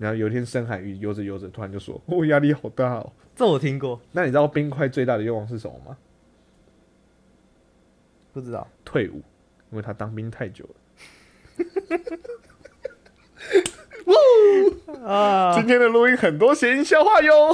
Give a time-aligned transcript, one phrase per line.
[0.00, 3.12] 然后有一天深海鱼游着游着，突然就说：“我、压力好大哦。
[3.36, 5.96] 这我听过，”那你知道冰块最大的愿望是什么吗？
[8.32, 8.66] 不知道。
[8.82, 9.22] 退伍，
[9.70, 10.74] 因为他当兵太久了。
[15.06, 17.48] 啊 今天的录音很多谐音笑话哟。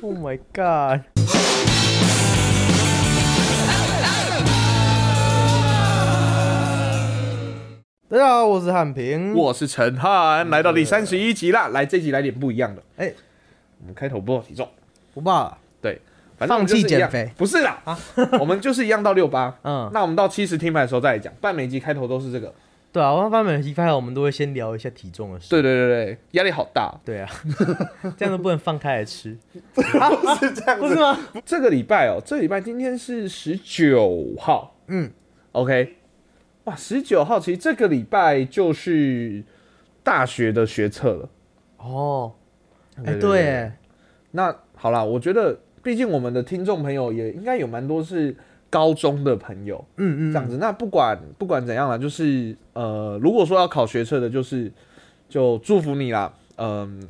[0.00, 1.13] ！Oh my god！
[8.14, 9.34] 大家好，我是汉平。
[9.34, 11.66] 我是陈汉，来到第三十一集啦。
[11.70, 12.80] 来，这集来点不一样的。
[12.96, 13.12] 哎
[13.80, 14.68] 我们开头不报体重，
[15.12, 16.00] 不报了，对，
[16.38, 17.82] 反正放弃减肥不是啦，
[18.38, 19.58] 我们就是一样到六八。
[19.64, 22.54] 嗯，那我们到七十听牌的时候再来讲，不然每集开头都是这个。
[22.92, 25.50] 对啊，我半每期发我们都会先聊一下体重的事。
[25.50, 26.94] 对对对对，压力好大。
[27.04, 27.28] 对啊，
[28.16, 29.36] 这样都不能放开来吃，
[29.74, 30.82] 不是这样子。
[30.82, 31.18] 不是吗？
[31.44, 35.10] 这个礼拜哦，这礼拜今天是十九号嗯
[35.50, 35.96] ，，OK。
[36.64, 39.42] 哇，十九号其实这个礼拜就是
[40.02, 41.28] 大学的学测了。
[41.78, 42.32] 哦，
[43.04, 43.72] 哎，对
[44.30, 48.34] 那好啦，我觉得毕竟我们的听众朋友也应该有蛮多是
[48.70, 50.56] 高中的朋友嗯嗯，这样子。
[50.56, 54.72] 那不管不管怎样啦，就是呃，如果说要考学测的，就是
[55.28, 56.32] 就祝福你啦。
[56.56, 57.02] 嗯、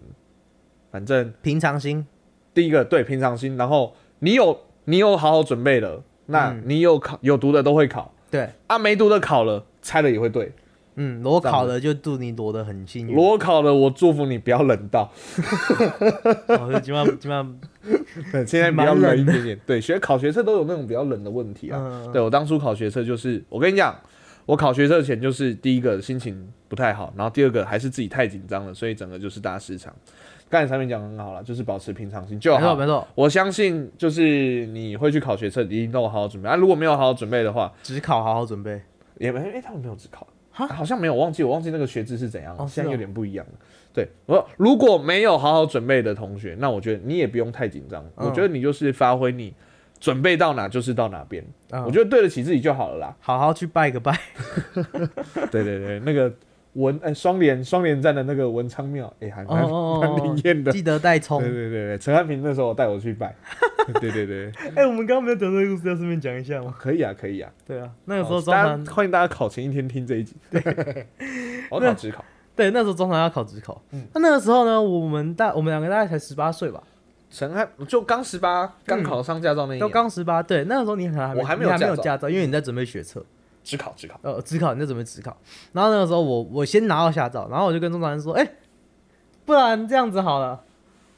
[0.91, 2.07] 反正平常心，
[2.55, 6.63] 第一个对平常心，然后你有你有好好准备了，那嗯。
[6.67, 10.51] 你有考有读的都会考对，啊，没读的考了，猜了也会对。
[10.97, 13.15] 嗯，裸考的就祝你裸得很幸运。
[13.15, 15.09] 裸考了，我祝福你不要冷到，
[16.51, 17.61] 哦，基本上基本上，
[18.33, 19.61] 对，现在比较冷一点点。
[19.65, 21.79] 对，学考学测都有那种比较冷的问题啊。
[21.81, 23.97] 嗯，对我当初考学测就是，我跟你讲，
[24.47, 29.95] 我考学测前就是第一个心情不太好，然后第二个还是自己太紧张了，所以整个就是大失常。
[30.51, 32.61] 刚才产品讲得很好了，就是保持平常心就好。
[32.61, 36.55] 没错没错，我相信就是你会去考学测，一定都有好好准备啊。
[36.57, 38.81] 如果没有好好准备的话，只考好好准备。
[39.19, 43.53] 也没哎、他们没有只考，哈好像没有，忘记我忘记那个学制是怎样现在有哦点不一样了。
[43.93, 49.55] 对我如果没有好好准备的同学，那我觉得你也不用太紧张，嗯我觉得你就是发挥你
[50.01, 53.17] 准备到哪就是到哪边，嗯我觉得对得起自己就好了啦。
[53.21, 54.19] 好好去拜个拜。
[55.53, 56.33] 对对对，那个
[56.75, 60.71] 文哎双联双联站的那个文昌庙，哎、还蛮蛮哦灵验的。
[60.73, 61.49] 记得带葱对。
[61.49, 63.35] 对对对，陈汉平那时候带我去拜，
[64.01, 66.75] 对对对，哎，我们刚刚没有讲这个故事，要顺便讲一下吗？
[66.79, 67.51] 可以啊可以啊。
[67.67, 70.35] 对啊，那个时候大中常家欢迎大家考前一天听这一集。
[70.51, 71.07] 对，
[71.71, 72.25] 我考职考。
[72.57, 73.81] 对，那时候中常要考职考。
[73.93, 76.83] 嗯那那个时候呢，我们大我们两个大概才十八岁吧，
[77.31, 80.43] 陈汉就刚十八，刚考上驾照那一都年，刚十八。
[80.43, 83.25] 对，那个时候你可能还没我还没你还没有驾照照，因为你在准备学测。
[83.65, 84.21] 只考只考。
[84.23, 85.37] 呃，只考你就准备只考，
[85.73, 88.47] 然后那个时候我我先拿到驾照，然后我就跟中长人说，哎、
[89.45, 90.63] 不然这样子好了，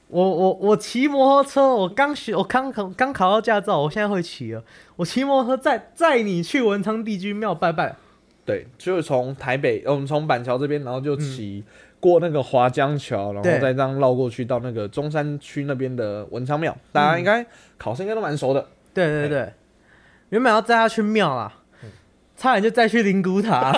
[0.08, 4.62] 我我我骑摩托车，我刚学，我刚考刚考到驾照，我现在会骑了，
[4.94, 7.96] 我骑摩托车载载你去文昌帝君庙拜拜，
[8.44, 11.64] 对，就是从台北，呃我们从板桥这边，然后就骑
[11.98, 16.76] 过那个华江桥，然后再这样绕过去到那个中山区那边的文昌庙。
[16.92, 17.44] 大家应该
[17.76, 18.64] 考生应该都蛮熟的。
[18.94, 19.28] 对对。
[19.28, 19.52] 对，
[20.28, 21.52] 原本要载他去庙啦，
[22.36, 23.72] 差点就再去灵骨塔，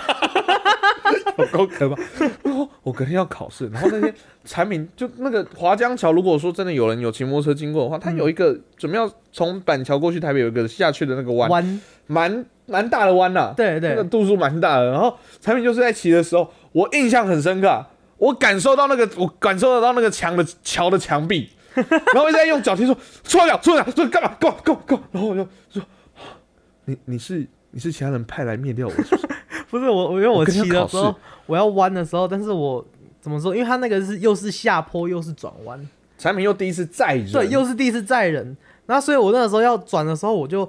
[1.39, 2.03] 有够可怕！
[2.43, 4.15] 哦，我隔天要考试，然后那天
[4.45, 14.91] 产品就那个华江桥，如果说真的有人有骑摩托车经过的话，它有一个准备要从板桥过去台北有一个下去的那个弯，弯，蛮蛮大的弯呐、对对那个，度数蛮大的。
[14.91, 25.83] 然后产品就是在骑的时候，我印象很深刻啊，我感受到那个，我感受得到那个墙的桥的墙壁， 然后一直在用脚踢说错了错了，说干嘛干嘛干嘛干嘛，然后我就说
[26.87, 29.29] 你你是你是其他人派来灭掉我是不是？
[29.71, 31.15] 不是我，我因为我骑的时候试，
[31.47, 32.85] 我要弯的时候，但是我
[33.21, 33.55] 怎么说？
[33.55, 35.89] 因为它那个是又是下坡又是转弯。
[36.17, 40.69] 产品又第一次载人，对，又是第一次载人，然后所以我那个时候要转的时候，我就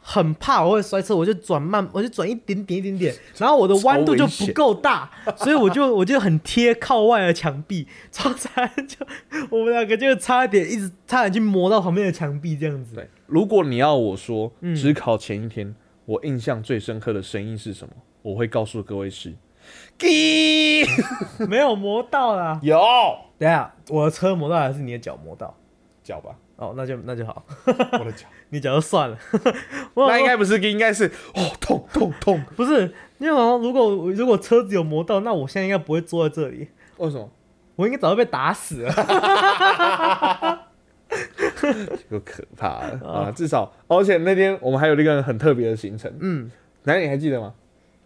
[0.00, 9.04] 很怕我会摔车，我就转慢，我就转一点点一点点，然后我的弯度就不够大，所以我就我就很贴靠外的墙壁，超差就
[9.50, 12.94] 我们两个就差一点一直差点去磨到旁边的墙壁这样子。
[12.94, 15.74] 对，如果你要我说，嗯只考前一天，
[16.08, 17.92] 我印象最深刻的声音是什么？
[18.22, 19.34] 我会告诉各位是，
[19.98, 20.82] 滴
[21.46, 22.58] 没有磨到啦。
[22.62, 22.80] 有
[23.38, 25.54] 等下，我的车磨到还是你的脚磨到？
[26.02, 29.18] 脚吧，哦，那就那就好，我的脚， 你脚就算了。
[29.96, 36.68] 那应该不是，应该是哦，痛痛痛，不是，因为如果如果车子有磨到，那我现在应该不会坐在这里。
[36.96, 37.30] 为什么？
[37.76, 40.57] 我应该早就被打死了。
[42.10, 43.32] 有可怕了啊！
[43.34, 46.50] 至少，而且那天我们还有一个很特别的行程，嗯，
[46.84, 47.52] 那你还记得吗？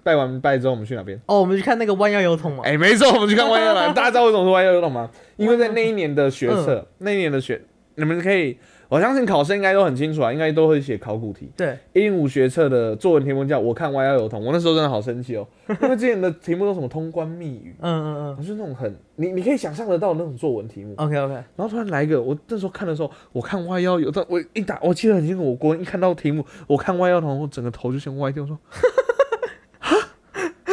[0.04, 1.16] 拜完拜之后，我们去哪边？
[1.26, 2.64] 哦，我们去看那个弯腰油桶嘛。
[2.64, 3.94] 哎、没错，我们去看弯腰桶。
[3.94, 5.08] 大家知道为什么是弯腰油桶吗？
[5.36, 7.60] 因为在那一年的学测，那一年的学，
[7.94, 8.58] 你们可以，
[8.92, 11.50] 我相信考生应该都很清楚啊，应该都会写考古题。
[11.56, 15.48] 对，一零五学测的作文题目叫我看歪腰有同，我那时候真的好生气哦，
[15.80, 20.94] 因为之前的题目都什么通关密语，嗯嗯嗯就是那种很你你可以想象得到的那种作文题目。
[20.98, 28.58] 嗯，OK OK，然后突然来一个，我那时候看的时候，我看歪腰有的，我一打，我记得很清楚，我国文一看到题目，我看歪腰同，我整个头就先歪掉，我说，
[29.80, 29.96] 哈，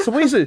[0.04, 0.46] 什么意思？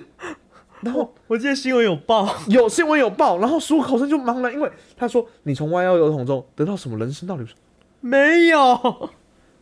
[0.82, 7.46] 然后我记得新闻有报，有新闻有报，然后所有考生就茫然，因为他说你从歪腰油桶中得到什么人生道理？
[8.00, 8.58] 没有，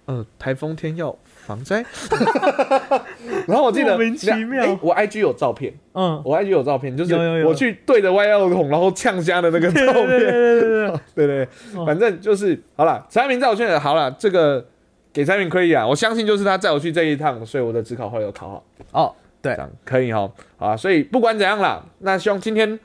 [0.07, 1.85] 呃，台风天要防灾。
[3.47, 4.65] 然后我记得莫名其妙。
[4.65, 10.09] 诶我 IG 有照片，嗯，我 IG 有照片，就是我去对着歪腰油桶然后呛虾的那个照片。
[10.09, 10.31] 对对片。
[10.31, 11.27] 对对 对，对。
[11.27, 11.85] 对，哦。
[11.85, 13.07] 反正就是好了。
[13.11, 14.67] 陈爱民在我圈里，好了，这个
[15.13, 18.65] 给陈爱民可以啊，我相信就是他载我去这一趟，所以我的职考会有考好，
[19.05, 20.31] 哦，对这，样可以哈。
[20.57, 22.79] 好啊，所以不管怎样啦，那希望今天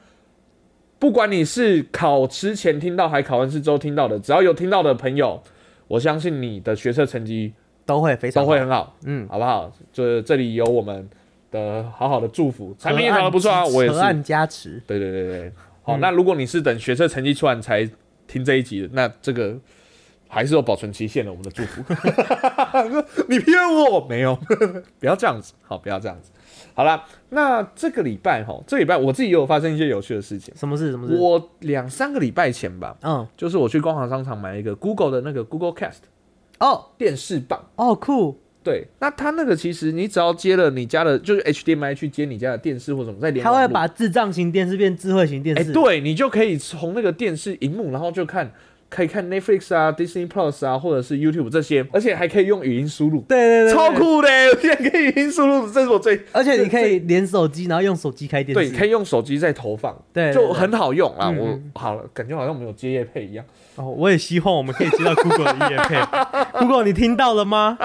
[0.98, 5.42] 不管你是考之前听到还考完试之后听到的，只要有听到的朋友，
[5.88, 7.54] 我相信你的学测成绩
[7.86, 9.72] 都会非常都会很好，嗯，好不好？
[9.92, 11.08] 就是这里有我们
[11.52, 14.00] 的好好的祝福，产品也考得不错啊，我也是河。
[14.02, 15.52] 岸加持，对对对对，
[15.84, 17.88] 好，嗯那如果你是等学测成绩出来才
[18.28, 19.56] 听这一集的，那这个
[20.28, 21.84] 还是有保存期限的，我们的祝福。
[23.30, 23.56] 你骗
[23.92, 24.36] 我没有？
[25.00, 26.32] 不要这样子，好，不要这样子。
[26.76, 30.54] 好啦，那这个礼拜哈，这礼拜我自己也有发生一些有趣的事情。
[30.58, 30.92] 什么事？
[30.92, 31.16] 什么事？
[31.16, 36.00] 我两三个礼拜前吧，嗯，就是我去光华商场买了一个 Google 的那个 Google Cast
[36.60, 37.64] 哦电视棒。
[37.78, 48.52] 哦，酷，对，那它那个其实你只要接了你家的，就是 HDMI 去接你家的电视或什么，再连它会把智障型电视变智慧型电哎、视，对你就可以从那个电视荧幕，然后就看，
[48.90, 54.28] 可以看 Netflix 啊、Disney Plus 啊，或者是 YouTube 这些，而且还可以用语音输入，对对对，超，酷的，
[54.62, 61.30] 现在可以语音输入，这是我最而且你可以连手机，然后用手机开电对，可以用手机在投放，对，就很好用啊。
[61.30, 63.44] 我好了，感觉好像我们有接业配一样。
[63.76, 65.98] 哦，我也希望我们可以接到 Google 的业配，
[66.60, 67.78] Google 你听到了吗？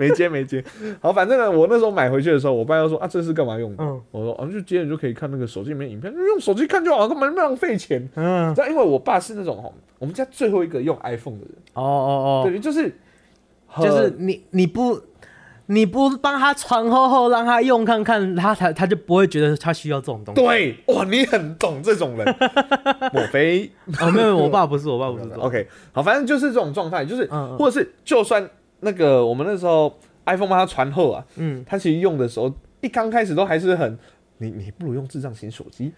[0.00, 0.64] 没接没接，
[1.00, 3.84] 好，反正呢，我那时候买回去的时候，我爸又说啊，这是干嘛用的？
[3.84, 8.08] 嗯我说啊，就接了就可以看那个手机里面影片，用手机看就好，干嘛浪费钱？
[8.14, 12.90] 嗯，这样，因为我爸是那种哦，我们家最后一个用 iPhone 的人，哦哦哦，对，就是
[13.82, 14.98] 就是你你不
[15.66, 20.40] 你不帮他传后后让他用看看，他才他就不会觉得他需要这种东西。
[20.40, 22.26] 对，哇，你很懂这种人，
[23.12, 23.70] 莫非
[24.00, 25.24] 哦，没有，我爸不是，我爸不是。
[25.38, 28.48] OK，好，反正就是这种状态，就是，嗯嗯或者是就算
[28.80, 33.98] 那个我们那时候 iPhone 帮他传后啊，嗯，他其实用的时候，一刚开始都还是很，
[34.38, 35.92] 你你不如用智障型手机，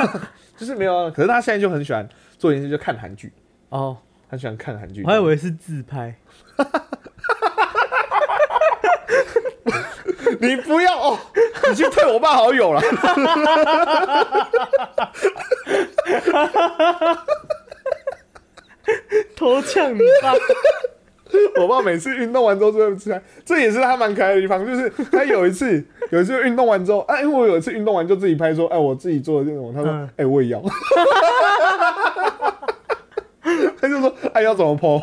[0.56, 1.10] 就是没有啊。
[1.10, 2.08] 可是他现在就很喜欢
[2.38, 3.32] 做一件事，就看韩剧，
[3.70, 3.96] 哦，
[4.28, 5.02] 他喜欢看韩剧。
[5.04, 6.14] 我还以为是自拍。
[10.40, 11.18] 你不要哦，
[11.68, 12.80] 你去退我爸好友了。
[19.36, 20.32] 偷呛你爸，
[21.60, 24.64] 我爸每次运动完之后就会吃菜，这也是他蛮可爱的地方。
[24.64, 30.62] 就是他有一次，有一次运动完之后，哎、因为我有一次运动完就自己拍说，哎、我自己做的这种，他说，哎、嗯我也要。
[33.80, 35.00] 他就说，哎、要怎么剖？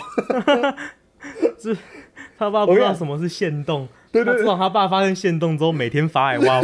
[1.61, 1.77] 是
[2.37, 3.87] 他爸不知道什么是限动。
[4.11, 6.59] 对对对他自从他爸发现限动之后，每天发哎哇，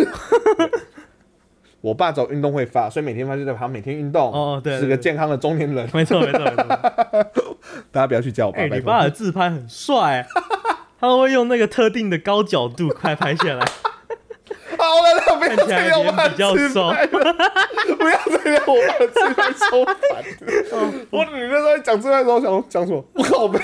[1.82, 5.88] 我爸走运动会发，所以每天发就代表他每天运动，哦对对是个健康的中年人。
[5.94, 7.57] 没错没错没错。
[7.92, 10.28] 大家不要去叫我爸，哎，拜托你爸的自拍很帅，
[11.00, 13.66] 他都会用那个特定的高角度快拍下来。
[14.78, 17.08] 好了，那不要看起来再聊我爸的脸比较自拍了，
[17.98, 20.24] 不要再聊我爸的自拍，超烦
[20.72, 21.08] 哦的。
[21.10, 23.04] 我你那时候在讲自拍的时候想讲什么？
[23.14, 23.58] 我靠，我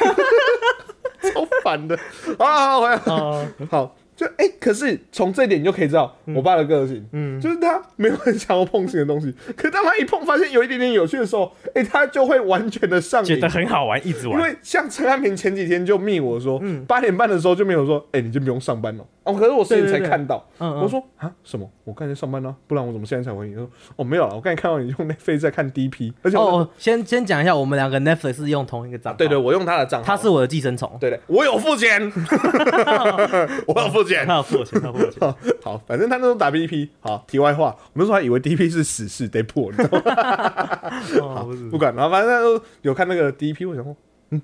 [1.29, 1.98] 超烦的。
[2.39, 2.95] 好好好，回来。
[3.05, 13.50] 哦，好，就哎、可是从这一点你就可以知道我爸的个性，嗯，就是他没有很想要碰新的东西，可当他一碰发现有一点点有趣的时候，哎、他就会完全的上瘾觉得。
[13.50, 14.38] 很好玩，一直玩。
[14.38, 19.05] 因为像陈安平前几天就密我说，嗯八点半的时候就没有说，哎、你就不用上班了。
[19.24, 21.70] 哦，可是我十点才对对对看到，嗯嗯我说啊什么？
[21.86, 23.53] 我刚才在上班呢、不然我怎么现在才回你？
[23.56, 32.01] 他说哦没有了，我刚才看到你用那飞在看 DP，而且、哦，哦先先讲一下，我们两个 Netflix 是用同一个账号，对对，我用他的账号，他是我的寄生虫，对对，我有付钱，
[33.68, 34.25] 我有付钱。
[34.27, 35.36] 他有付我钱，他有付我钱。
[35.63, 36.89] 好，反正他那时候打 DP。
[37.00, 40.03] 好，题外话，我那时候还以为 DP 是死士得破，你知道吗？
[41.22, 43.96] 哦，不管，然后反正他都有看那个 DP，我想说，
[44.32, 44.42] 嗯，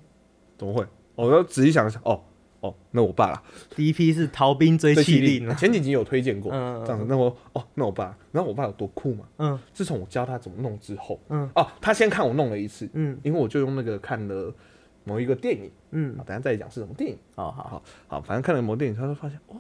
[0.58, 0.86] 怎么会？
[1.16, 2.22] 我就仔细想一想，哦
[2.62, 3.44] 哦，那我爸啦，
[3.76, 6.86] 第一批是逃兵追最气令，前几集有推荐过，嗯嗯嗯。
[6.86, 7.06] 这样子。
[7.08, 9.26] 那我哦，那我爸，然后我爸有多酷嘛？
[9.38, 9.60] 嗯。
[9.74, 11.50] 自从我教他怎么弄之后，嗯。
[11.56, 13.18] 哦，他先看我弄了一次，嗯。
[13.24, 14.54] 因为我就用那个看了
[15.06, 16.18] 某一个电影，嗯。
[16.18, 17.18] 啊，，等下再讲是什么电影。
[17.36, 19.56] 好好好，好好，反正看了某电影，他就发现哦，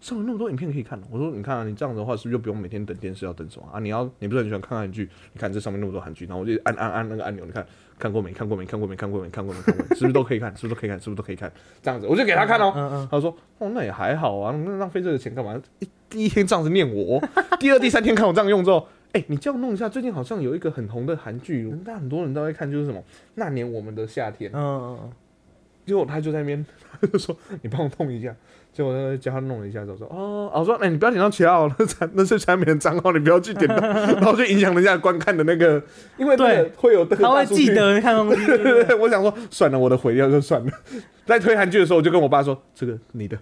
[0.00, 1.00] 上面那么多影片可以看。
[1.10, 3.68] 我说你看啊，你这样子的话，是不是就不用每天等电视要等什么？
[3.72, 3.78] 啊？
[3.78, 5.08] 你要你不是很喜欢看韩剧？
[5.32, 7.66] 你看这上面那么多韩剧，然后我就按按按那个按钮，你看
[7.98, 8.32] 看过没？
[8.32, 8.64] 看过没？
[8.64, 8.96] 看过没？
[8.96, 9.28] 看过没？
[9.28, 9.60] 看过没？
[9.60, 9.94] 看过没？
[9.94, 10.50] 是不是都可以看？
[10.56, 10.98] 是不是都可以看？
[10.98, 11.52] 是不是都可以看？
[11.82, 12.72] 这样子我就给他看哦。
[12.74, 15.60] 嗯嗯，他说：“哦，那也还好啊，那浪费这个钱干嘛？
[15.80, 17.22] 一第一天这样子念我，
[17.58, 22.98] 第二、第三天看我这样用之后，哎、你这样弄一下，最近好像有一个很红的韩剧，但很多人都在看，就是什么
[23.34, 24.50] 《那年我们的夏天》。
[24.56, 25.12] 嗯嗯
[25.86, 26.64] 结果他就在那边，
[27.00, 28.32] 他就说：你帮我弄一下。
[28.72, 35.82] 结果他教他弄了一下之后说：哦，我说：哎、你不要点到其他哦， 那产那是产品的账号，你不要去点到， 然后就影响人家观看的那个，
[36.16, 38.46] 因为对会有他会记得看东西。
[38.46, 40.70] 对对对，我想说算了，我的毁掉就算了。
[41.26, 43.38] 在推韩剧的时候，我就跟我爸说：“这个你的，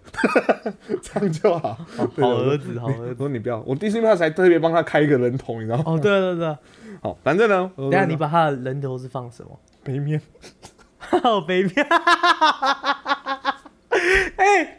[1.01, 1.79] 这样就好。
[2.15, 3.15] 对好我儿子，好儿我子。
[3.17, 5.85] 说你不要，我 Disney Plus 还特别帮他开一个人头，你知道吗？
[5.87, 6.57] 哦，对对对，
[7.03, 9.59] 好，反正呢，等下你把他的人头是放什么？
[9.85, 10.21] 背面，
[10.99, 11.83] 好卑鄙！
[14.37, 14.79] 哎，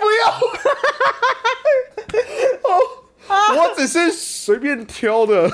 [0.00, 0.40] 不要，
[3.62, 5.50] 我只是随便挑的。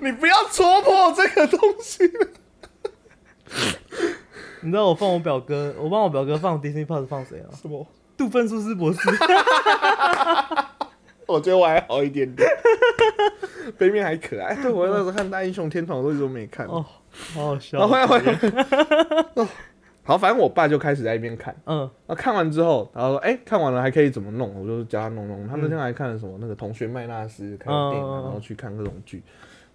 [0.00, 2.10] 你不要戳破这个东西。
[4.60, 7.48] 你知道我放我表哥，我帮我表哥放 Disney Plus 放谁啊？
[7.60, 7.86] 什么？
[8.16, 8.98] 杜芬苏斯博士。
[11.28, 12.48] 我觉得我还好一点点，
[13.76, 14.54] 背面还可爱。
[14.62, 16.66] 对我那时候看《大英雄天团》，我都一直都没看。
[16.66, 16.84] 哦，
[17.34, 17.78] 好好笑。
[17.78, 18.32] 然后后来回来，
[19.36, 19.46] 哦
[20.04, 21.54] 好，反正我爸就开始在一边看。
[21.66, 25.46] 嗯，然后看完之后，然后说：“哎、看完了还可以怎么弄？”我就教他弄弄。
[25.46, 29.22] 他那天还看了什么那个同学麦纳斯看电影然后去看各种剧。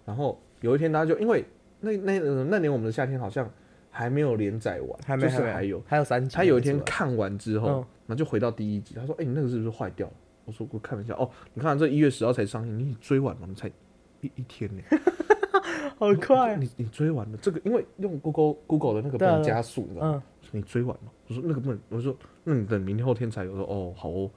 [0.04, 1.44] 然后有一天，他就因为
[1.78, 3.48] 那那呃那年我们的夏天好像
[3.92, 5.80] 还没有连载完，还没就是还有。
[5.86, 6.34] 还有三集。
[6.34, 10.12] 他有一天看完之后，嗯然后就回到第一集，他说：“哎、你那个是不是坏掉了？”
[10.44, 13.68] 我说：“我看了一下，哦，你看这一月十号才上映，你 追完了，你才
[14.20, 14.82] 一一天呢。”
[15.96, 16.56] 好快。
[16.56, 20.22] 你你追完了这个，因为用 Google Google 的那个不能加速，你知道吗？
[20.50, 23.52] 你追完了，我说那个不能，我说那你等明天后天才有。
[23.52, 24.30] 我说哦好哦，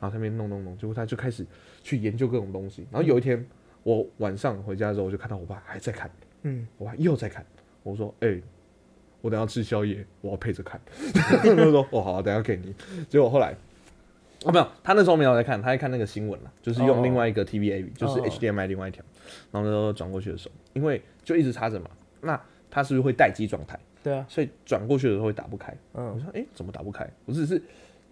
[0.00, 1.46] 然后他那边弄弄弄，结果他就开始
[1.82, 2.86] 去研究各种东西。
[2.90, 3.44] 然后有一天
[3.82, 6.10] 我晚上回家之后，我就看到我爸还在看，
[6.42, 7.44] 嗯，我爸又在看。
[7.82, 8.40] 我说哎、
[9.20, 10.80] 我等下吃宵夜，我要配着看。
[11.14, 12.74] 他就说哦好、啊，等下给你。
[13.08, 13.54] 结果后来。
[14.44, 19.04] 哦，没有，他那时候没有在看，他在看那个新闻了，就是用哦另外一个 TVA，、就是哦 HDMI 另外一条，
[19.50, 23.78] 然后呢转过去的时候，因为就一直插着嘛，那他是不是会待机状态？
[24.02, 25.72] 对啊，所以转过去的时候会打不开。
[25.94, 27.08] 嗯我嗯，说，哎、怎么打不开？
[27.24, 27.62] 我只是，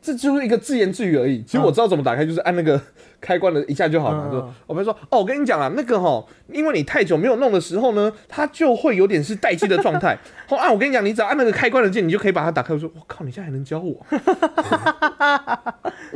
[0.03, 1.43] 这就是一个自言自语而已。
[1.43, 2.81] 其实我知道怎么打开，就是按那个
[3.21, 4.31] 开关的一下就好了。
[4.31, 10.19] 就我朋友说，哦，我跟你讲啊，那个哈，因为你太久没有弄的时候呢，它就会有点是待机的状态。
[10.49, 12.73] 哦，啊，我跟你讲，你只要按那个开关的键，你就可以把它打开。
[12.73, 14.07] 我说，我靠，你现在还能教我？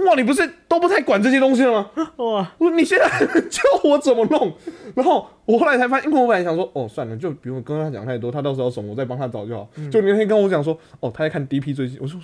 [0.06, 1.90] 哇，你不是都不太管这些东西了吗？
[2.16, 4.52] 哇，我你现在还能教我怎么弄？
[4.94, 9.68] 然后我后来才发现，因为我本来想说，哦，算了，就不用跟他讲太多，他到时候有什么我再帮他找就好。
[9.90, 12.14] 就那天跟我讲说，哦，他在看 DP 最近，我就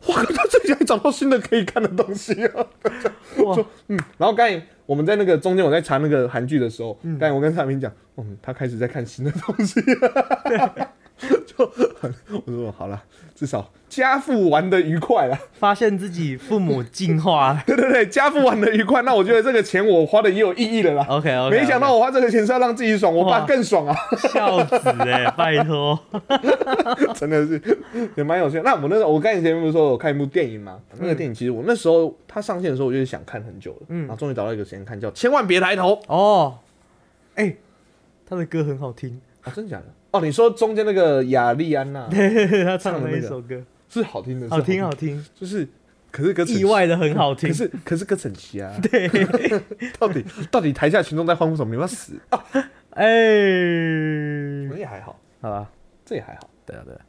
[0.00, 2.66] 说，哇，他最近还找到新的可以看的东西啊。
[3.36, 10.88] 说，嗯，然后刚才我们在那个中间我在查那个韩剧的时候，刚才我跟蔡明讲，嗯，他开始在看新的东西了。
[11.46, 11.66] 就
[12.00, 12.14] 很，
[12.46, 13.02] 我说好了，
[13.34, 15.36] 至少家父玩的愉快了。
[15.54, 17.62] 发现自己父母进化了。
[17.66, 21.04] 对对对，家父玩的愉快，那我觉得这个钱我花的也有意义了啦。
[21.08, 23.96] OK OK，没想到我花这个钱是要让自己爽，我爸更爽啊！
[24.32, 25.98] 笑死哎，拜托。
[27.16, 27.60] 真的是
[28.14, 28.60] 也蛮有趣。
[28.60, 30.78] 那我那时候，我刚才前面不是说我看一部电影嘛？
[30.98, 36.58] 那个电影其实我那时候它上线的时候，我就是想看很久了，嗯然后终于找到一个时间看，叫《千万别抬头》哦，
[37.34, 37.56] 哎，
[38.28, 39.86] 他的歌很好听，啊，真的假的？
[40.10, 45.68] 哦，你说中间那个雅丽安娜 他唱的唱的那一首歌是好听的，好听好听，就是
[46.10, 47.54] 可是歌词意外的很好听可。
[47.54, 49.08] 是可是歌词很奇啊， 对，
[49.98, 51.70] 到底到底台下群众在欢呼什么？
[51.70, 52.42] 你们要死啊？
[52.90, 53.06] 哎，
[54.70, 55.70] 这也还好，好吧，
[56.04, 56.48] 这也还好。
[56.66, 57.00] 对啊对啊，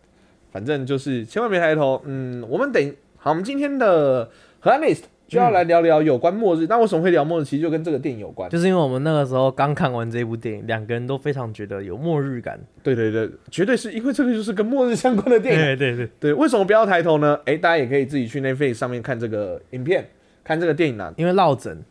[0.51, 2.01] 反正就是千万别抬头。
[2.06, 4.29] 嗯，我们等好，我们今天的
[4.60, 6.65] 河岸 list 就要来聊聊有关末日。
[6.67, 7.45] 那为什么会聊末日？
[7.45, 8.50] 其实就跟这个电影有关。
[8.50, 12.59] 就是因为我们那个时候刚看完这部电影，两个人都非常觉得有末日感。
[12.81, 15.62] 对对对，绝对是因为这个就是跟末日相关的电影。
[15.77, 17.39] 对对对，对，为什么不要抬头呢？
[17.45, 20.09] 哎，大家也可以自己去 Netflix 上面看这个影片，
[20.43, 21.13] 看这个电影啊。
[21.15, 21.83] 因为落枕。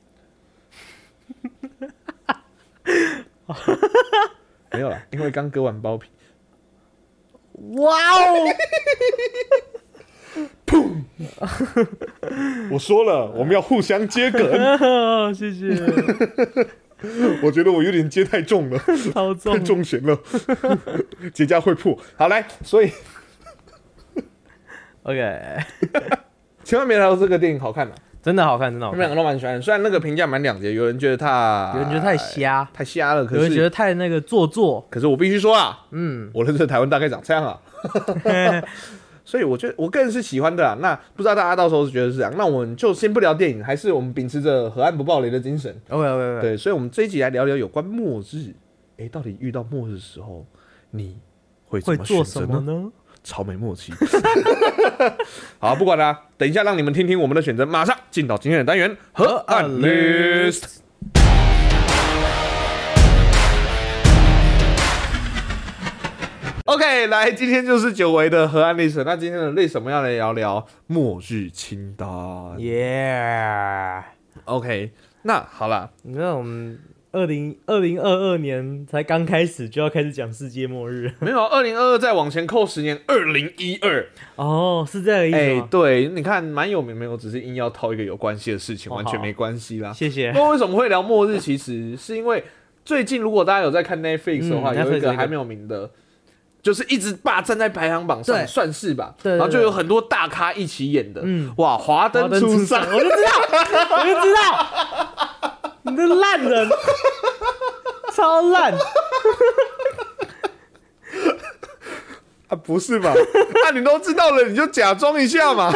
[4.73, 6.09] 没有了，因为刚割完包皮。
[7.77, 8.47] 哇哦！
[12.71, 14.41] 我说了，我们要互相接梗。
[15.35, 15.75] 谢谢，
[17.43, 19.65] 我觉得我有点接太重了，太超重。
[19.65, 20.17] 重弦了，
[21.33, 21.99] 结痂会破。
[22.17, 22.93] 好来，所以
[25.05, 25.41] OK，
[26.65, 27.93] 千万别抬头，这个电影好看啊。
[28.21, 28.99] 真的好看，真的好看。
[28.99, 29.63] 他们两个都蛮喜欢。
[29.63, 34.87] 虽然那个评价蛮两极，有人觉得他，有人觉得太瞎，太瞎了，可是有人觉得太那个做作。
[34.91, 37.59] 可是我必须说啊，嗯，我认识的台湾大概长这样啊。
[39.29, 40.75] 所以我觉得我个人是喜欢的啦。
[40.81, 45.71] 那不知道大家到时候是觉得是这样，那我们就先不聊电影，还是我们秉持着河岸不暴雷的精神。
[45.91, 48.55] OK OK OK，对，所以我们这一集来聊聊有关末日。
[48.97, 50.47] 诶，到底遇到末日的时候，
[50.93, 51.19] 你
[51.67, 52.47] 会怎么会做选择呢？
[52.47, 52.91] 什么呢？
[53.23, 53.93] 超没默契。
[55.61, 60.79] 好，不管啦、等一下让你们听听我们的选择，马上进到今天的单元河岸 list。
[66.69, 69.03] OK，来，今天就是久违的河岸历史。
[69.03, 72.07] 那今天的为什么要来聊聊末日清单
[72.59, 74.91] Yeah，？OK，
[75.23, 76.79] 那好了，你知道我们
[77.11, 84.07] 二零二零二二年才刚开始就要开始讲世界末日 没有，二零二二再往前扣十年，二零一二。
[84.37, 85.69] 哦，是这个意哎、思吗？
[85.71, 89.91] 对，你看蛮有名，没有，只是硬要套一个有关系的事情，哦完全没关系啦。
[89.95, 90.33] 谢谢。
[90.33, 91.39] 那为什么会聊末日？
[91.39, 92.45] 其实是因为
[92.85, 95.91] 最近如果大家有在看 Netflix 的话，嗯有一个还没有名的，
[96.63, 99.15] 就是一直霸占在排行榜上，算是吧。
[99.23, 103.31] 对对然后就有很多大咖一起演的，嗯哇，华华灯灯初初上上，，我就知道，
[103.91, 106.69] 我就知道，你这烂人，
[108.15, 108.75] 超烂。
[112.49, 113.13] 啊，不是吧？
[113.65, 115.71] 那、你都知道了，你就假装一下嘛。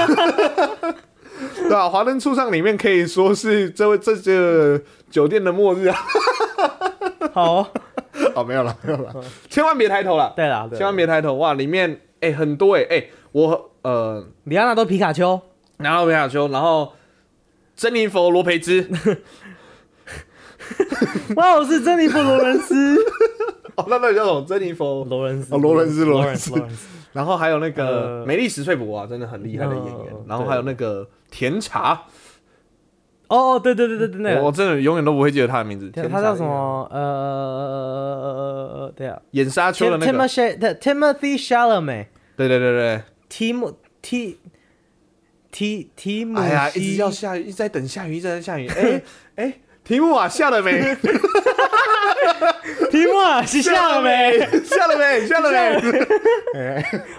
[1.55, 5.99] 对吧、华灯初上里面可以说是这位这个酒店的末日啊。
[7.35, 7.71] 好哦，
[8.35, 9.15] 哦，没有了， 没有了，
[9.49, 10.79] 千万别抬头了，对啦，对啦。
[10.79, 11.55] 千万别抬头哇！
[11.55, 15.41] 里面哎、很多哎、哎、我呃，里奥纳多皮卡丘，
[15.79, 16.93] 然后皮卡丘，然后
[17.77, 18.89] 珍妮佛罗培兹，
[21.37, 22.97] 哇，我是珍妮佛·罗伦斯，
[23.77, 24.45] 哦，那那叫什么？
[24.47, 26.53] 珍妮佛，罗伦斯，哦罗伦斯罗伦伦斯。
[27.13, 28.27] 然后还有那个呃。
[28.27, 30.07] 梅丽史翠普啊，真的很厉害的演员。
[30.13, 32.03] 嗯，然后还有那个甜茶，
[33.33, 36.45] 哦哦，对对对对对，那个，我真的永远都不会记得他的名字，他叫什？
[36.45, 36.87] 么？
[36.93, 43.73] 呃，对啊演沙丘的那个，，Timothy Timothy Chalamet，对对对对，提姆
[44.03, 44.39] 提
[45.51, 49.01] 提提姆哎呀，一直要下雨，一直在等下雨，一直在下雨，哎
[49.37, 50.95] 哎，题目啊，下了没？
[52.91, 54.41] 提姆啊，是下了没？？
[54.65, 55.27] 下了没？
[55.27, 55.81] 下了没？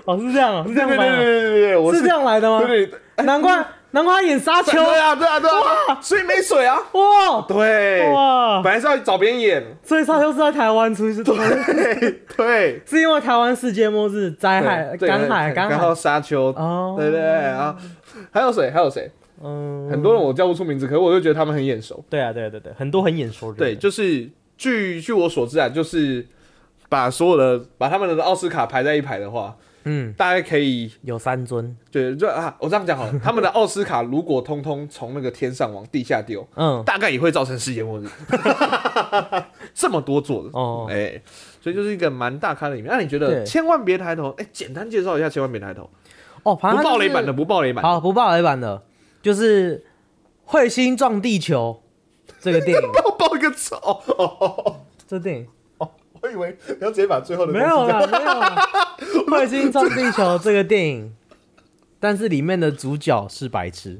[0.05, 0.96] 哦，是这样哦，是这样吗？
[0.96, 1.25] 对对对
[1.74, 2.63] 对对是这样来的吗？
[2.67, 2.88] 对，
[3.25, 6.77] 难怪难怪他演沙丘，对啊对啊对啊，所以没水啊。
[6.91, 7.41] 哇。
[7.47, 11.35] 对，哇，本来是要找别人演，所以沙丘是在台湾出是对
[12.35, 17.79] 对，是因为台湾世界末日灾害对干海干然后沙丘，哦，对对对，然后
[18.31, 18.72] 还有谁？
[18.72, 19.09] 还有谁？
[19.44, 22.03] 嗯，很多人我叫不出名字，可是我就觉得他们很眼熟。
[22.09, 26.25] 对啊对啊对对，很多很眼熟的对，人，就是据据我所知啊，就是
[26.89, 38.07] 把所有的把他们的奥斯卡排在一排的话，嗯，大概可以有三尊，对，就啊，我这样讲好了， 他们的奥斯卡如果通通从那个天上往地下丢，嗯，大概也会造成世界末日。
[39.74, 41.22] 这么多座的，哦，哎、
[41.61, 42.91] 所以就是一个蛮大咖的里面。
[42.91, 44.29] 那你觉得对千万别抬头？
[44.37, 45.89] 哎、简单介绍一下，千万别抬头。
[46.43, 47.89] 哦，不爆雷版的，不爆雷版的。
[47.89, 48.83] 好，不爆雷版的，
[49.22, 49.85] 就是
[50.48, 51.81] 彗星撞地球
[52.39, 55.50] 这个电影， 爆个丑哦哦哦这电影哦！
[56.24, 58.70] 我以为你要直接把最后的没有啦，啦，没有啦，
[59.29, 61.14] 外星撞地球这个电影，
[62.00, 64.00] 但是里面的主角是白痴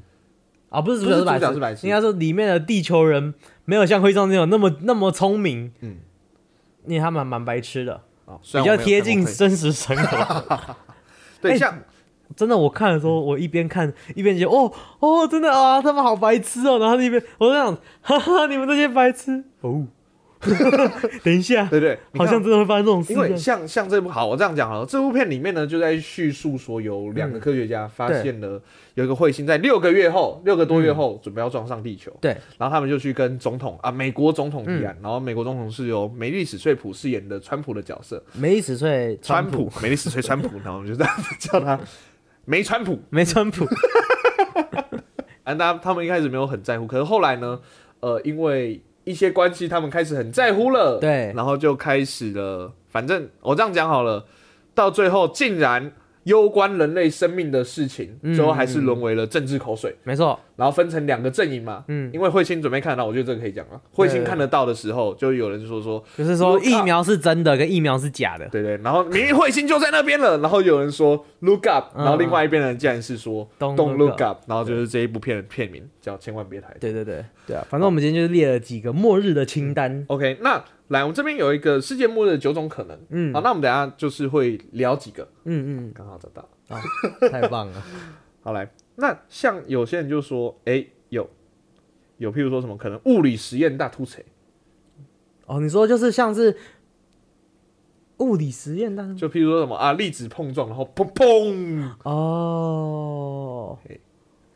[0.70, 3.34] 啊，不是主角是白痴，应该说里面的地球人
[3.66, 5.98] 没有像彗星撞地球那么那么聪明，嗯，
[6.88, 10.66] 因为他们蛮白痴的，哦比较贴近真实生活。
[11.42, 11.78] 对，哎像
[12.38, 16.80] 真的，我看的时候，我一边看一边觉得，哦哦，真的啊，他们好白痴哦。
[16.80, 19.86] 然后一边我就想，哈哈，你们这些白痴哦。
[21.24, 23.14] 等一下，对对，你看好像真的会发生这种事。
[23.14, 28.62] 因为像像这部好，我这样讲好了，这部片里面呢就在叙述说有两个科学家发现了
[28.96, 41.80] 有一个彗星在六个月后，六个多月后准备要撞上地球，对，然后他们就去跟总统啊美国总统提案，然后美国总统是由梅丽史翠普饰演的川普的角色，梅丽史翠川普，梅丽史翠川普，然后我们就这样子叫他
[42.46, 43.66] 梅川普，梅川普，
[45.44, 47.60] 啊，大家他们一开始没有很在乎，可是后来呢，
[48.02, 51.32] 呃，因为一些关系，他们开始很在乎了，对。
[51.36, 54.26] 然后就开始了，反正我这样讲好了，
[54.74, 55.92] 到最后竟然
[56.24, 68.48] 攸关人类生命的事情，嗯最后还是沦为了政治口水，没错，然后分成两个阵营嘛，嗯，因为彗星准备看得到，我觉得这个可以讲了，彗星看得到的时候，就有人就说说，就是说疫苗是真的，跟疫苗是假的。
[68.50, 76.80] 对对，然后明明彗星就在那边了，然后有人说 look up，嗯然后另外一边的人竟然是说 Don't look up，然后就是这一部片的片名叫千万别抬头。
[76.80, 80.04] 对对对对啊，反正我们今天就是列了几个末日的清单。
[80.08, 82.98] OK，那来，我们这边有一个世界末日的九种可能。
[83.10, 86.48] 嗯好，那我们等下就是会聊几个，嗯嗯刚好找到。
[86.70, 86.82] 嗯，啊，
[87.32, 87.84] 太棒了。
[88.44, 91.30] 好来，那像有些人就说，哎、有
[92.18, 94.26] 有，譬如说什么可能物理实验大突锤，
[95.46, 96.56] 哦，你说就是像是
[98.18, 101.90] 物理实验，但是就譬如说什么啊粒子碰撞，然后砰砰。
[102.04, 103.78] 哦。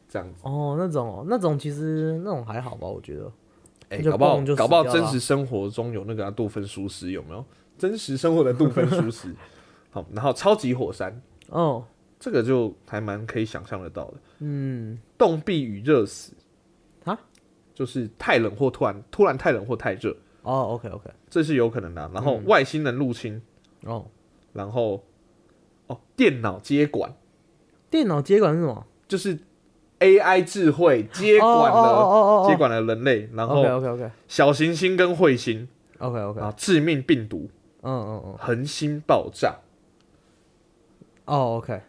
[0.09, 0.39] 这样子。
[0.43, 3.31] 哦那种哦那种其实那种还好吧，我觉得。
[3.89, 7.43] 哎、就搞不好搞不好真实生活中有那个、啊、杜芬舒斯有没有？
[7.77, 9.33] 真实生活的杜芬舒斯，
[9.91, 11.85] 好，然后超级火山，哦，
[12.19, 14.13] 这个就还蛮可以想象得到的。
[14.39, 16.33] 嗯，冻毙与热死。
[17.05, 17.17] 啊，
[17.73, 22.25] 就是太冷或突然突然太冷或太热，哦，OK OK，这是有可能的啊、然嗯。
[22.25, 23.41] 后外星人入侵，
[23.85, 24.05] 哦，
[24.53, 25.03] 然后
[25.87, 27.13] 哦电脑接管，
[27.89, 28.85] 电脑接管是什么？
[29.07, 29.39] 就是
[29.99, 35.67] AI 智慧接管哦了哦哦接管了人类，然 OK 后 OK OK 小行星跟彗星
[35.99, 37.49] OK OK，啊致命病毒
[37.81, 39.55] 嗯嗯嗯，恒星爆炸，
[41.25, 41.81] 哦 OK，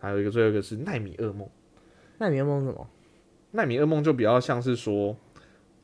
[0.00, 1.46] 还有一个最后一个是奈米噩梦。
[2.18, 2.86] 那你有没有什么？
[3.52, 5.16] 纳米噩梦就比较像是说，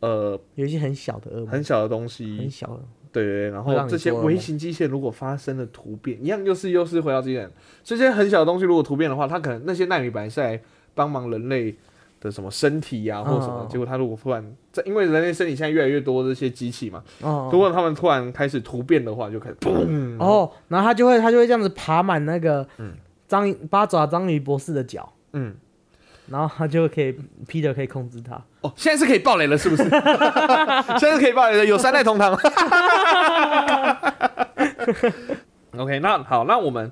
[0.01, 2.39] 呃，有一些很小的噩梦，很小的东西。
[2.39, 7.51] 很西，小的，对然后这些微型机械如果发生了突变，一样又是又是回到机器人，
[7.83, 10.61] 这些很小的东西如果突变的话，它可能那些纳米本来是来
[10.95, 11.75] 帮忙人类
[12.21, 22.67] 的什么身体呀、或什么，嗯结果它如果突然在，因为人类身体现在越来越多这些机器嘛，哦如果他们突然开始突变的话，就开始砰，哦，然后它就会它就会这样子爬满那个
[23.29, 25.55] 章鱼八爪章鱼博士的脚，嗯，
[26.29, 27.13] 然后他就可以
[27.47, 28.35] Peter 可以控制他。
[28.61, 29.83] 哦，现在是可以爆雷了，是不是？
[30.99, 32.33] 现在是可以爆雷了，有三代同堂。
[35.77, 36.91] OK，那好，那我们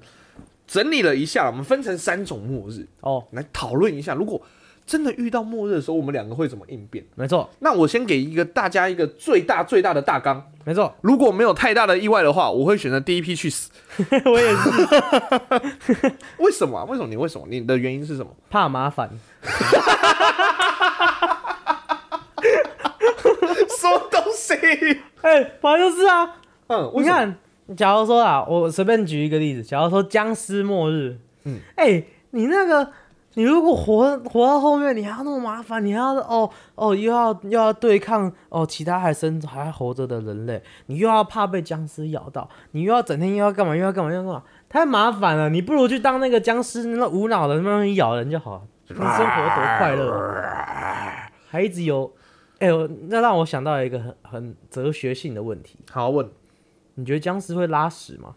[0.66, 4.40] 整理了一下，我们分成三种末日，哦，来讨论一下，如果
[4.86, 7.04] 真的遇到末日的时候，我们两个会怎么应变？
[7.14, 13.70] 没错，那我先给一个大家一个最大最大的大纲，没错，如果没有太大的意外的话，我会选择第一批去死。
[14.26, 17.08] 我也是 为什么啊、为什么？
[17.08, 17.46] 你为什么？
[17.48, 18.30] 你的原因是什么？
[18.50, 19.08] 怕麻烦。
[23.78, 24.54] 什么东西？
[25.22, 26.92] 哎、反正就是啊，嗯？
[26.96, 27.36] 你看，
[27.76, 32.90] 假如说啊，我随便举一个例子，假如说僵尸末日，嗯，哎、你那个，
[33.34, 45.50] 你如果活活到后面，你还要那么麻烦，你还要哦哦，又要又要对抗哦其他还生还活着的人类，你又要怕被僵尸咬到，你又要整天又要干嘛又要干嘛又要干嘛，太麻烦了。
[45.50, 52.12] 你不如去当那个僵尸，那无脑的那么咬人就好了，你生活多快乐啊， 还一直有。
[52.60, 55.76] 哎呦，那让我想到一个很很哲学性的问题。
[55.90, 56.30] 好问，
[56.94, 58.36] 你觉得僵尸会拉屎吗？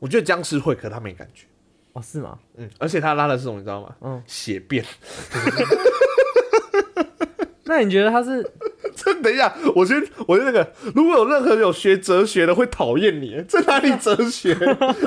[0.00, 1.46] 我觉得僵尸会，可他没感觉。
[1.94, 2.38] 哦，是吗？
[2.56, 3.94] 嗯，而且他拉的是什么，你知道吗？
[4.02, 4.84] 嗯，血便。
[7.66, 8.42] 那你觉得他是
[8.94, 9.96] 这等一下，我先，
[10.28, 14.54] 我先那个，如果有任何有学哲学的会讨厌你，在哪里哲学？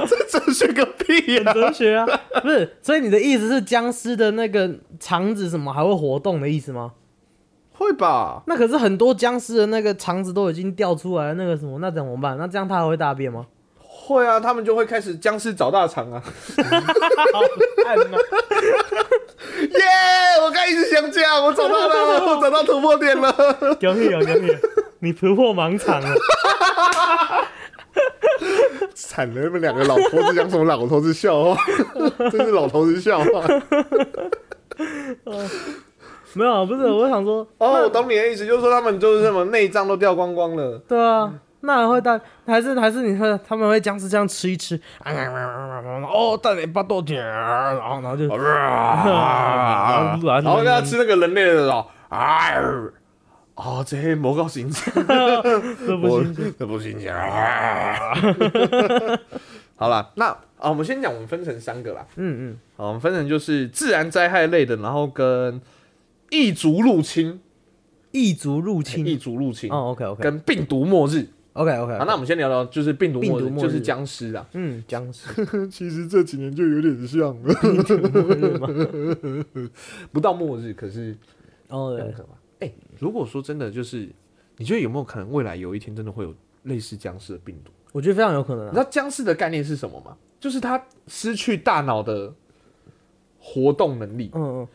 [0.10, 2.06] 这哲学个屁呀、哲学啊？
[2.41, 6.93] 不是，所以你的意思是僵尸的那个肠子什么还会活动的意思吗？
[7.73, 8.41] 会吧？
[8.47, 12.36] 那可是很多僵尸的那个肠子都已经掉出来了，那个什么，那怎么办？
[12.39, 13.45] 那这样他还会大便吗？
[14.08, 16.24] 会啊，他们就会开始僵尸找大肠啊！
[19.60, 19.84] 耶、
[20.41, 23.30] 我刚一直想讲，我找到了， 我找到突破点了。
[23.82, 24.56] 有屁有有屁！
[25.00, 26.15] 你突破盲场了。
[28.93, 31.62] 惨了，你们两个老头子讲什么老头子笑话？
[32.32, 33.43] 真是老头子笑话。
[36.34, 40.80] 没有，不是，我想说，哦，我懂你的意思，就是说他们就是什么内脏都掉光光了。
[40.88, 52.52] 对啊，那还会带，还是还是你看他们会僵尸这样吃一吃，哦，带你巴豆点，然后然后就啊然后跟他吃那个人类的时候，啊，
[53.56, 54.93] 哦，这些魔高形象，
[55.88, 56.54] 这不行。
[56.60, 57.12] 这不新鲜。
[59.76, 60.28] 好了，那
[60.60, 62.06] 啊，我们先讲，我们分成三个啦。
[62.17, 65.60] 嗯嗯，好，我们分成就是自然灾害类的，然后跟
[66.30, 67.41] 异族入侵、
[68.12, 69.06] 异族入侵。
[69.06, 71.28] 异族入侵，哦，OK OK 跟病毒末日。
[71.58, 71.98] OK OK。
[71.98, 74.48] 好，那我们先聊聊就是病毒末日，病毒末日就是僵尸啊。
[74.54, 77.54] 嗯，僵尸 其实这几年就有点像了？
[80.13, 81.15] 不到末日，可是
[81.70, 82.30] 哦，对可怕。
[82.60, 84.08] 哎、如果说真的就是，
[84.58, 87.72] 你觉得有没有可能未来有一天真的会有类似僵尸的病毒？
[87.91, 88.70] 我觉得非常有可能啊。
[88.70, 90.15] 你知道僵尸的概念是什么吗？
[90.39, 92.32] 就是它失去大脑的
[93.39, 94.30] 活动能力。
[94.36, 94.67] 嗯嗯，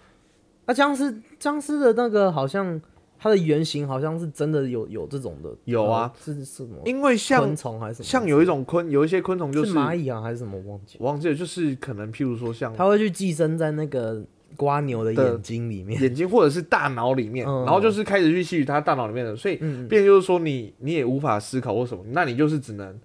[0.66, 2.80] 那僵尸僵尸的那个好像
[3.22, 6.76] 它的原型好像是真的有有这种的，有啊呃，是是什么？
[6.84, 8.04] 因为像昆虫还是什么？
[8.04, 10.58] 像有一种昆，有一些昆虫就是蚂蚁啊还是什么？
[10.58, 14.20] 我忘记忘记了，就是可能譬如说像它会去寄生在那个
[14.56, 16.02] 瓜牛的的眼睛里面。
[16.02, 19.54] 眼睛或者是大脑里面，嗯然后就是开始去吸取它大脑里面的，所以
[19.88, 22.98] 变就是说你你也无法思考或什么，那你就是只能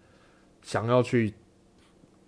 [0.64, 1.32] 想要去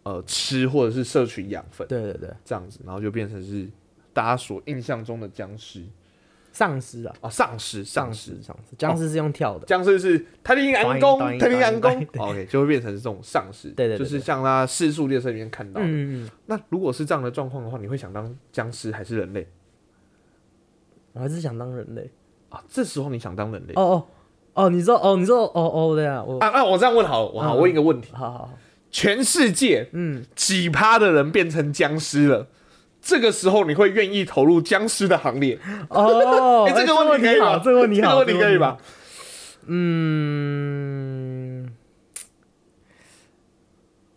[0.04, 3.68] 呃吃或者是摄取养分对对对，这样子，然后就变成是
[4.14, 5.84] 大家所印象中的僵尸
[6.52, 7.30] 丧尸啊，啊？
[7.30, 9.66] 丧尸，丧尸，丧尸，僵尸是用跳的。
[9.66, 15.86] 僵尸是他的阳功，抖音他的阳功抖音对，OK，就会变成这种丧尸，对对对就是像他《四速列车》里面看到的。
[15.88, 19.48] 嗯嗯嗯，那如果是这样的状况的话，你会想当僵尸还是人类
[21.14, 22.10] 我还是想当人类。
[22.50, 22.64] 啊？
[22.68, 24.06] 这时候你想当人类哦哦
[24.54, 26.48] 哦，你说哦，你说哦哦，对啊，我啊？
[26.50, 28.54] 啊我这样问好了，我好嗯问一个问题：好好好，
[28.90, 32.48] 全世界嗯，几趴的人变成僵尸了？
[33.02, 35.58] 这个时候你会愿意投入僵尸的行列？
[35.90, 37.62] 哦， 哎，这个问题可以好，吧？
[37.64, 38.78] 这个问题好，这个问题可以吧？？
[39.72, 41.70] 嗯，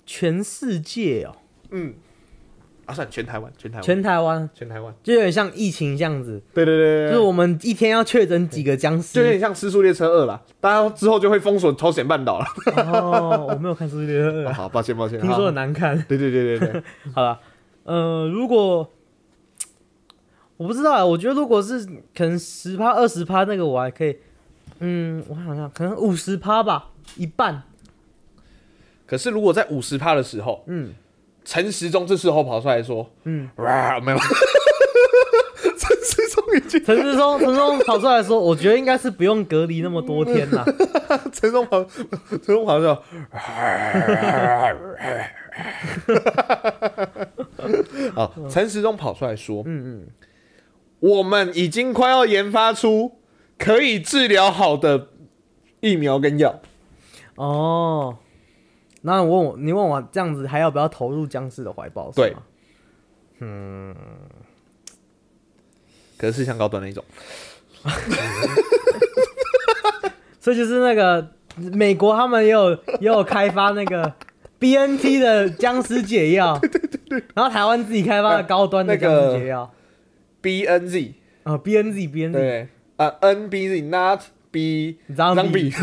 [0.06, 1.36] 全世界哦，
[1.70, 1.94] 嗯，
[2.86, 9.38] 啊，算全台湾，全台湾，全台湾全台湾，就有点像疫情这样子，对对对就是我们一天要确诊几个僵尸就有点。
[9.40, 12.46] 像《失速列车二》啦，大家之后就会封锁朝鲜半岛了。
[12.76, 16.02] 哦，我没有看《速列车二 哦》，好，抱歉抱歉，听说好很难看。
[16.08, 16.82] 对对对对对，
[17.14, 17.38] 好了，
[17.84, 18.90] 呃，如果
[20.56, 24.16] 我不知道啊，我觉得如果是可能十趴、二十趴那个我还可以，
[24.78, 27.62] 嗯，我想想，可能五十趴吧，一半。
[29.06, 30.94] 可是如果在五十趴的时候，嗯
[31.44, 34.18] 陈时中这时候跑出来说，嗯，哇，没有，
[36.68, 40.64] 陈志忠，陈志忠跑出来说，我觉得应该是不用隔离那么多天啦。
[41.32, 43.02] 陈时中跑，陈时中跑出来说，
[48.14, 50.08] 好，陈时中跑出来说，嗯嗯，
[51.00, 53.18] 我们已经快要研发出
[53.58, 55.08] 可以治疗好的
[55.80, 56.60] 疫苗跟药。
[57.36, 58.18] 哦，
[59.02, 62.10] 那你问我，你问我这样子还要不要投入僵尸的怀抱？
[62.12, 62.42] 是对吗，
[66.22, 67.04] 可是是像高端那一种，
[70.38, 74.12] 所以就是那个美国他们也有也有开发那个
[74.60, 79.74] BNT 的僵尸解药，对对对对，然后台湾自己开发的高端的僵尸解药
[80.40, 84.20] ，B N Z，啊，BNZ BNZ，对，啊，N B Z not
[84.52, 85.74] B 张 zombie，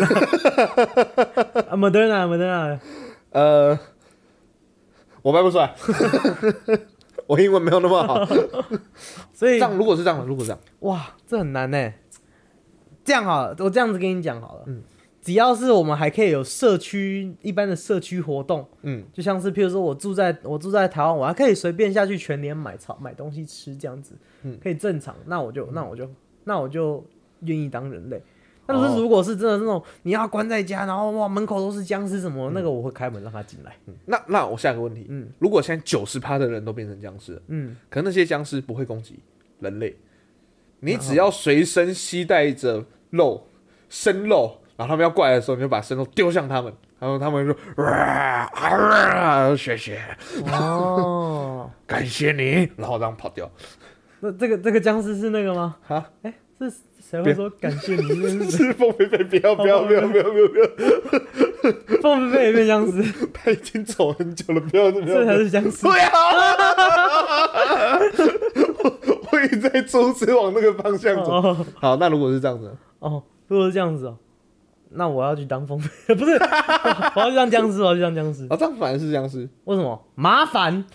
[1.68, 2.80] 啊，Moderna Moderna，
[3.32, 3.78] 呃，
[5.22, 5.76] 我掰不出来，
[7.30, 8.26] 我英文没有那么好。
[9.32, 11.94] 所以这样如果是这样的，如果是这样，哇，这很难呢。
[13.06, 14.82] 这样好了，我这样子跟你讲好了，嗯
[15.22, 26.10] 只要是我们还可以有社区一般的社区活动，嗯，就像是譬如说我住在我住在台湾，我还可以随便下去全年买草买东西吃这样子，嗯可以正常，那我就那我就
[26.46, 27.06] 那我就
[27.42, 28.24] 愿意当人类。
[28.72, 33.76] 但哦是如果是真的那种你要关在家，然后哇门口都是僵尸什么的，那个我会开门让他进来。
[34.06, 39.18] 那那我下个问题，嗯如果现在九十趴的人都变成僵尸了，嗯，可能那些僵尸不会攻击
[39.60, 39.98] 人类，
[40.82, 43.48] 你只要随身携带着肉
[43.90, 50.00] 生肉，然后他们要过来的时候，你就把生肉丢向他们，然后他们就说哇啊，谢谢，
[50.46, 53.50] 哦，感谢你，然后这样跑掉。
[54.20, 55.78] 那这个这个僵尸是那个吗？
[55.88, 56.72] 啊，哎、是
[57.10, 58.08] 谁会说感谢你？
[58.08, 60.66] 这是 是凤飞飞，不要不要不要不要不要不要，
[62.02, 65.82] 凤飞飞也变僵尸， 他已经走很久了，不要不要这才是僵尸。
[65.82, 66.12] 对啊，
[68.84, 71.32] 我我也在阻止往那个方向走。
[71.32, 74.16] 哦好，那如果是这样子，哦，如果是这样子哦，
[74.92, 76.34] 那我要去当凤飞，不是，
[77.16, 78.46] 我要去当僵尸，我要去当僵尸。
[78.50, 80.00] 啊，这样反而是僵尸，为什么？
[80.14, 80.86] 麻烦，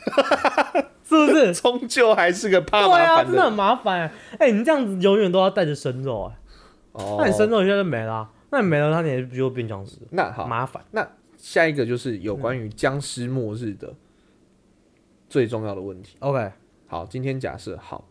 [1.04, 1.52] 是不是？
[1.60, 6.36] 终究还是个怕对啊，真的很麻烦、哎、你这样子永远都要带着生肉、哎、
[6.92, 9.98] 哦那你生肉一下就没了啊、那你没了，那你不就变僵尸？
[10.10, 10.82] 那好，麻烦。
[10.92, 13.94] 那下一个就是有关于僵尸末日的
[15.28, 16.16] 最重要的问题。
[16.20, 16.52] OK，
[16.86, 18.08] 好，今天假设好，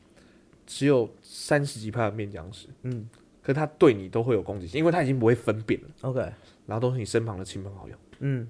[0.68, 3.10] 只有三十几趴的变僵尸，嗯
[3.42, 6.20] 可是他对你都会有攻击性，因为他已经不会分辨了，，OK，
[6.66, 8.48] 然后都是你身旁的亲朋好友，嗯，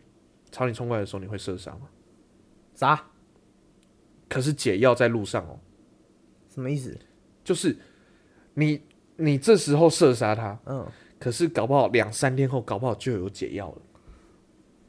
[0.52, 1.88] 朝你冲过来的时候，你会射杀吗？
[2.76, 3.04] 啥？
[4.34, 5.60] 可是解药在路上哦，
[6.50, 6.98] 什么意思？
[7.44, 7.78] 就是
[8.56, 8.82] 你
[9.18, 10.84] 你这时候射杀他，嗯，
[11.20, 13.82] 可是搞不好两三天后，搞不好就有解药了。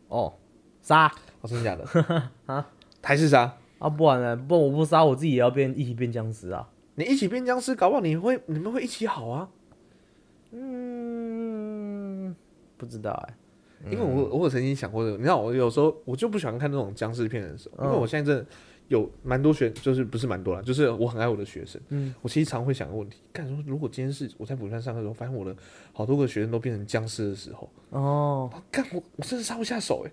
[0.09, 0.33] 哦，
[0.81, 1.07] 杀
[1.43, 2.31] 哦，真的假的？
[2.47, 2.71] 啊，
[3.03, 3.55] 还是杀？
[3.79, 4.35] 啊，不然呢？
[4.37, 6.71] 不然我不杀，我自己也要变一起变僵尸啊。
[6.95, 9.51] 你一起变僵尸，搞不好你会你们会一起好啊。
[10.53, 12.35] 嗯，
[12.79, 18.51] 不知道哎、因为我我有曾经想过这个，你知道我有时候我就不喜欢看那种僵尸片的时候，因为嗯我现在真的
[18.89, 25.55] 有蛮多学，就是不是蛮多啦，就是我很爱我的学生，嗯，我其实常会想个问题，干说如果今天是我在补习班上课的时候，发现我的
[25.93, 30.11] 好多个学生都变成僵尸的时候，哦，干我我真的杀不下手哎、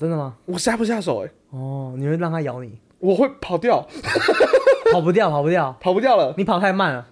[0.00, 0.36] 真的吗？
[0.46, 3.86] 我杀不下手哎、哦，你会让他咬你，我会跑掉，
[4.92, 7.06] 跑不掉，跑不掉，跑不掉了，你跑太慢了，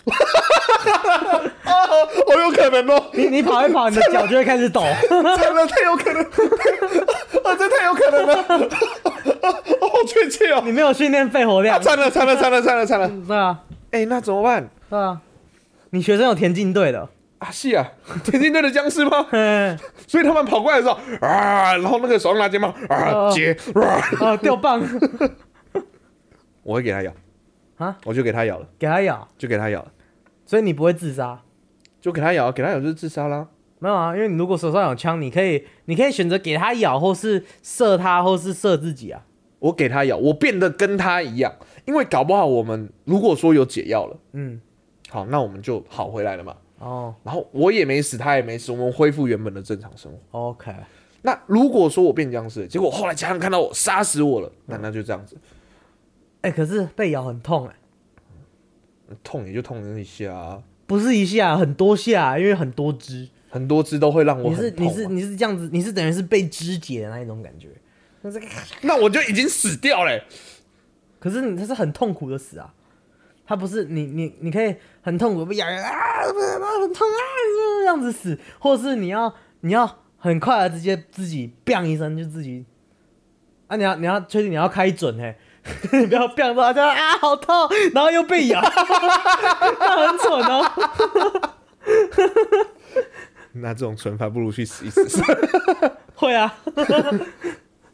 [2.27, 4.83] 我有可能哦、你你跑一跑，你的脚就会开始抖。
[5.09, 5.23] 真
[5.55, 8.69] 的，太有可能，啊，这太有可能了，
[9.25, 9.53] 哦，
[9.89, 14.69] 好确切哦，你没有训练肺活量，惨了，惨了，惨了，惨了，惨了，对啊，哎、那怎么办？
[14.91, 15.21] 对啊，
[15.91, 17.09] 你学生有田径队的，
[17.39, 17.51] 啊？
[17.51, 17.93] 是啊，
[18.25, 19.27] 田径队的僵尸吗？
[19.31, 19.77] 嘿。
[20.07, 24.83] 所以他们跑过来的时候啊，然后那个手上拿肩膀啊哦接啊，啊，掉棒。
[26.63, 27.13] 我会给他咬。
[27.79, 29.91] 啊，我就给他咬了，给他咬，就给他咬了，
[30.47, 31.41] 所以你不会自杀。
[32.01, 33.47] 就给他咬，给他咬就是自杀啦。
[33.83, 39.27] 没有啊，因为你如果手上有枪，你可以，你可以选择给他咬，或是射他，或是射自己啊。
[39.59, 41.53] 我给他咬，我变得跟他一样，
[41.85, 44.61] 因为搞不好我们如果说有解药了，嗯，
[45.09, 46.55] 好，那我们就好回来了嘛。
[46.79, 47.13] 哦。
[47.25, 50.39] 然后我也没死，他也没死，我们恢复原本的正常生活。
[50.39, 50.73] ，OK，
[51.23, 55.37] 那如果说我变僵尸了，结果后来家人看到我杀死我了，那那就这样子，
[56.43, 57.75] 哎、可是被咬很痛哎、
[59.25, 63.29] 痛也就痛了一下、啊，不是一下，很多下，因为很多只。
[63.53, 64.91] 很多只都会让我你是很痛、啊。
[64.91, 67.69] 你是你是这样子，你是等于是被肢解的那一种感觉。
[68.81, 70.25] 那我就已经死掉嘞、
[71.21, 72.73] 可是你他是很痛苦的死啊，
[73.45, 77.21] 他不是你你你可以很痛苦被咬啊，不是很痛啊，
[77.59, 82.65] 就这样子死，或者是你要你要很快的直接自己 biang 一声就自己
[83.67, 85.37] 啊，你要你要确定你要开准嘿。
[85.93, 87.55] 你不要 biang 到就啊好痛，
[87.95, 90.65] 然后又被咬，那很蠢哦。
[93.53, 95.23] 那这种惩罚不如去死一死。
[96.15, 96.55] 会啊，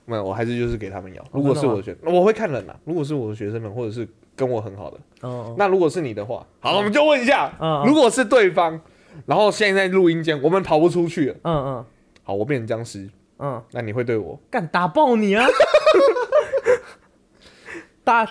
[0.05, 1.23] 没有，我还是就是给他们咬。
[1.23, 7.53] 哦如果是我的学，我会看人呐、如果是我的学生们，或者是跟我很好的，哦，那如果是你的话，好，我们就问一下，
[7.87, 8.81] 如果是对方，
[9.27, 11.85] 然后现在在录音间，我们跑不出去了，嗯嗯
[12.23, 14.39] 好，我变成僵尸，嗯，那你会对我？
[14.51, 15.47] 干打爆你啊！
[18.05, 18.27] 打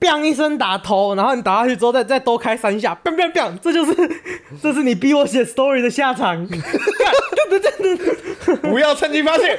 [0.00, 3.94] ，biang 一声打头，然后你打下去之后再再多开三下，biang biang biang，这就是
[4.60, 6.48] 这是你逼我写 story 的下场。
[8.62, 9.56] 不要趁机发现，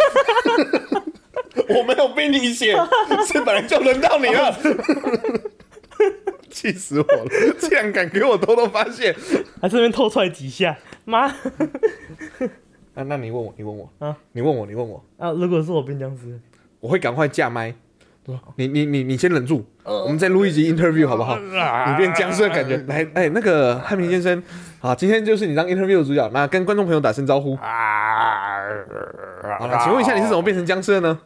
[1.70, 2.74] 我没有逼你写，
[3.28, 4.58] 是本来就轮到你了。
[6.50, 7.26] 气死我了！
[7.60, 9.16] 竟然敢给我偷偷发现。
[9.62, 11.34] 还顺便透出来几下，妈
[12.94, 15.32] 那那你问我，你问我，啊你问我，你问我，啊！
[15.32, 16.40] 如果是我变僵尸，
[16.80, 17.74] 我会赶快架麦。
[18.56, 21.38] 你你你你先忍住，我们再录一集 interview 好不好？
[21.38, 24.42] 你变僵尸的感觉，来，哎，那个汉平先生，
[24.80, 27.56] 好，今天就是你当 interview 的主角，那跟观众朋友打声招呼。
[27.58, 27.64] 好
[29.68, 31.20] 了，请问一下你是怎么变成僵尸的呢？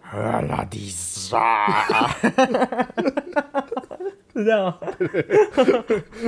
[0.50, 1.68] 拉迪莎，
[4.34, 4.76] 是这样吗？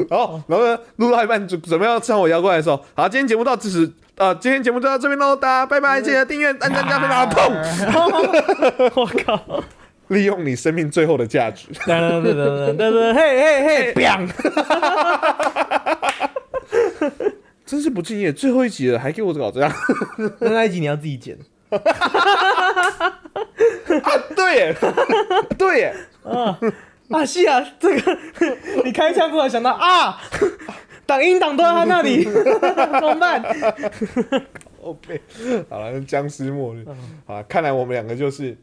[0.09, 7.25] 好，然后呢，录到一半准准备要唱我摇过来的时候，好，今天节目到此时，呃，今天节目就到这边喽，大家拜拜，记得订阅、按赞、加分啊！
[7.25, 7.51] 砰！
[8.95, 9.63] 我靠！
[10.09, 11.67] 利用你生命最后的价值。
[11.85, 14.29] 噔噔噔噔噔噔，嘿嘿嘿， biang！
[17.65, 19.71] 真是不敬业，最后一集了还给我搞这样
[20.39, 21.37] 那那一集你要自己剪。
[21.69, 21.83] 啊！
[24.35, 24.75] 对耶，
[25.57, 25.93] 对耶，
[26.23, 26.57] 啊，
[27.25, 28.17] 是啊，这个
[28.85, 30.17] 你开枪突然想到啊，
[31.05, 33.43] 挡音挡都在他那里， 怎么办
[34.81, 35.21] ？OK，
[35.69, 36.85] 好了，僵尸末日，
[37.25, 38.55] 好啦看来我们两个就是，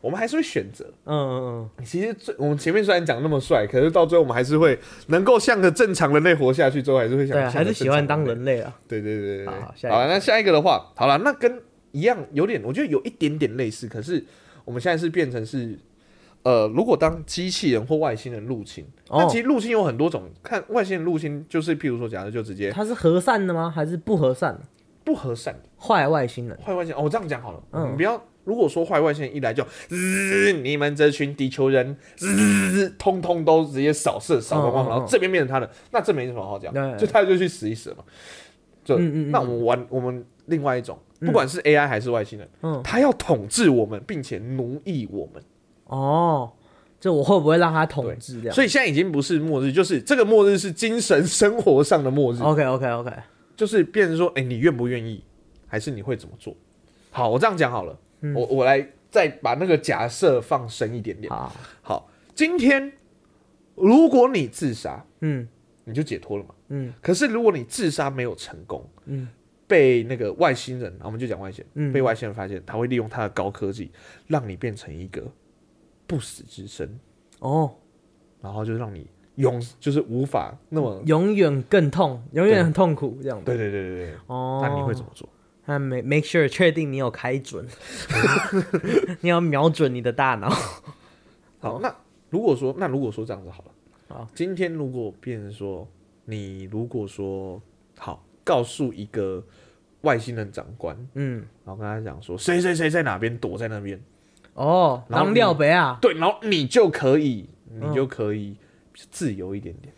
[0.00, 0.84] 我们还是会选择。
[1.04, 8.72] 嗯嗯嗯其实最我们前面虽然讲那么帅，可是到最后我们还是会能够像个正常人类活下去，最后还是会想，对还是喜欢当人类啊。
[8.86, 11.60] 对对对对对，好下一个好，那下一个的话，好了，那跟
[11.92, 14.24] 一样有点，我觉得有一点点类似，可是
[14.64, 15.78] 我们现在是变成是，
[16.42, 23.68] 呃，如果当机器人或外星人入侵，哦那其实入侵有很多种，看外星人入侵就是譬如说，假设就直接他是和善的吗？
[23.74, 24.60] 还是不和善的？
[25.04, 26.58] 不和善的坏外星人。
[26.62, 28.22] 坏外星人，哦，我这样讲好了，嗯你不要。
[28.48, 37.98] 如果说坏外星人一来就，滋，你们这群地球人，滋，通通都直接扫射扫光光，然后这边变成他的，那这没什么好讲对，就他就去死一死嘛。
[38.82, 45.42] 就那我们玩我们另外一种，不管是 AI 还是外星人，嗯，他要统治我们，并且奴役我们。
[45.84, 46.50] 哦，
[46.98, 53.12] 就我会不会让他统治这样所以现在已经不是末日，就是这个末日是精神生活上的末日，？OK OK OK，
[53.54, 55.22] 就是变成说，哎、你愿不愿意，
[55.66, 56.56] 还是你会怎么做？
[57.10, 61.32] 好，我这样讲好了，嗯我我来再把那个假设放深一点点。
[61.32, 61.52] 好，
[61.82, 62.92] 好，今天
[63.74, 65.46] 如果你自杀，嗯
[65.84, 66.54] 你就解脱了嘛。
[66.68, 69.28] 嗯可是如果你自杀没有成功，嗯
[69.66, 73.90] 被那个外星人，我们就讲外星人，嗯被外星人发现，他会利用他的高科技，
[74.26, 75.22] 让你变成一个
[76.06, 76.98] 不死之身，
[77.40, 77.74] 哦，
[78.40, 83.42] 然后就让你永就是无法那么，永远更痛，永远很痛苦这样。
[83.44, 85.28] 对对对对对，哦，那你会怎么做？
[85.68, 87.66] 那 make make sure 确定你有开准，
[89.20, 90.48] 你要瞄准你的大脑。
[91.60, 91.94] 好，那
[92.30, 93.70] 如果说，那如果说这样子好了，
[94.08, 95.86] 好，今天如果变成说，
[96.24, 97.60] 你如果说
[97.98, 99.44] 好，告诉一个
[100.00, 104.00] 外星人长官，嗯，然后跟他讲说，谁谁谁在哪边躲在那边，
[104.54, 108.56] 哦，然后当廖北啊，对，然后你就可以，你嗯就可以
[109.10, 109.92] 自由一点点，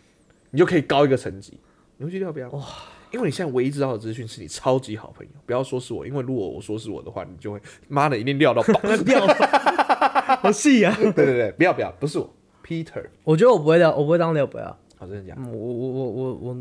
[0.49, 1.57] 你就可以高一个层级。
[1.95, 2.49] 你会去廖北啊？
[2.51, 2.65] 哇？
[3.11, 8.79] 因为你现在唯一知道的资讯是你超级好朋友，不要说是我，因为如果我说是我的话，你就会妈的一定料到爆。
[9.05, 10.95] 掉了，好细啊！
[10.97, 12.33] 对对对，不要不要，不是我
[12.65, 13.05] ，Peter。
[13.23, 14.77] 我觉得我不会聊，我不会当廖北啊。
[14.97, 15.41] 好，真的假的？
[15.41, 16.57] 嗯我我我我我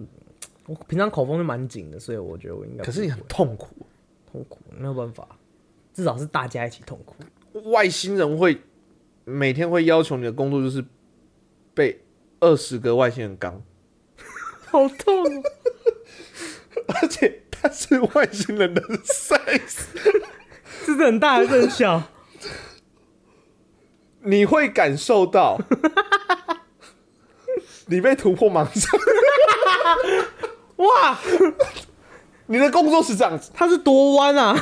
[0.66, 3.68] 我平常口风就蛮紧的，所以我觉得我应该 可是你很痛苦，
[4.30, 5.26] 痛苦，没有办法，
[5.94, 7.14] 至少是大家一起痛苦。
[7.70, 8.60] 外星人会
[9.24, 10.84] 每天会要求你的工作就是
[11.74, 12.00] 被
[12.40, 13.62] 二十个外星人刚，
[14.66, 15.42] 好痛哦！
[16.88, 19.80] 而且他是外星人的 size，
[20.84, 22.02] 是很大还是很小？
[24.22, 25.58] 你会感受到
[27.86, 29.00] 你被突破盲肠。
[30.76, 31.18] 哇，
[32.46, 34.56] 你的工作是这样子，它是多弯啊！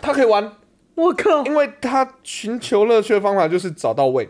[0.00, 0.56] 他可以玩，
[0.94, 4.28] 我靠，因为他寻求乐趣的方法就是找到位。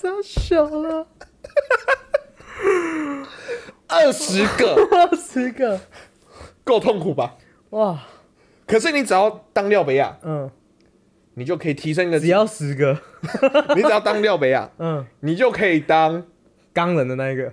[0.00, 1.06] 太小了，
[3.88, 4.74] 二十个。
[4.90, 5.80] 二十个，
[6.64, 7.36] 够痛苦吧？
[7.70, 7.98] 哇，
[8.66, 10.50] 可是你只要当廖北亚，嗯，
[11.34, 12.98] 你就可以提升一个只要十个，
[13.74, 16.24] 你只要当廖北亚， 嗯，你就可以当
[16.72, 17.52] 钢人的那一个，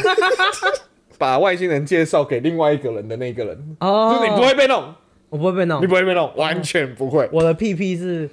[1.18, 4.14] 把外星人介绍给另外一个人的那个人，哦。
[4.14, 4.94] 就是你不会被弄，
[5.30, 5.82] 我不会被弄。
[5.82, 8.28] 你，不会被弄，完全不会，我的屁屁是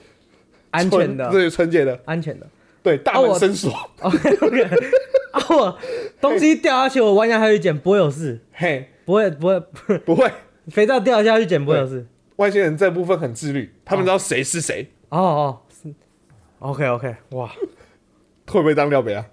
[0.72, 2.47] 安全的，对，纯洁的，安全的。
[2.82, 3.72] 对，大门深锁
[5.34, 5.78] 啊，我
[6.22, 9.60] 东西掉下去，我弯下去捡不会有事，嘿，不会不会，
[10.06, 10.32] 不会，
[10.70, 12.06] 肥皂掉下去捡不会有事。
[12.38, 15.94] 外星人这部分很自律，他们知道谁是谁，哦哦，是。
[16.60, 17.52] OK OK，哇。
[18.48, 19.26] 会不会当廖北啊？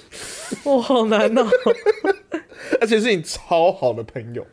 [0.64, 1.46] 哇，好难哦。
[2.80, 4.44] 而且是你超好的朋友，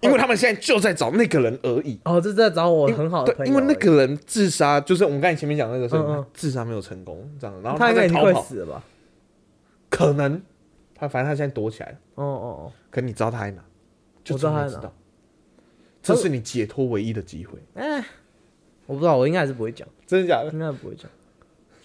[0.00, 1.98] 因为他们现在就在找那个人而已。
[2.04, 6.26] 哦，这是在找我很好的，朋友，因为那个人自杀，就是我们刚才前面讲那个事情，嗯嗯。
[6.34, 8.82] 自杀没有成功，这样，然后他应该已经在逃跑，快死了吧？
[9.94, 10.40] 可能
[10.94, 13.62] 他反正他现在躲起来了，哦哦哦可你知道他在哪，
[14.22, 14.92] 就我知道他在哪
[16.02, 18.04] 这是你解脱唯一的机会，哦，哎，
[18.86, 20.50] 我不知道，我应该还是不会讲，真的假的？
[20.52, 21.10] 应该不会讲。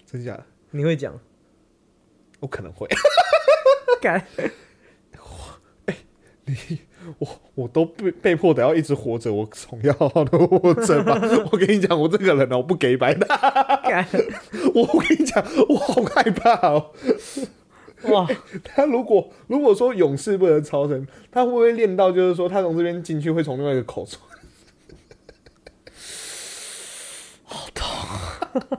[0.04, 0.44] 真的假的？
[0.72, 1.18] 你会讲？
[2.40, 2.88] 我可能会，
[4.00, 4.22] 干
[7.18, 11.18] 我我都被被迫的要一直活着，我总要好好的活着吧。
[11.50, 13.26] 我跟你讲，我这个人哦，我不给白的，
[13.84, 14.06] 干
[14.74, 16.92] 我我跟你讲，我好害怕哦。
[18.04, 18.26] 哇！
[18.64, 24.18] 他如果如果说勇士不能超神，他会不会练到就是说他从这边进去会从另外一个口出？
[27.44, 27.86] 好痛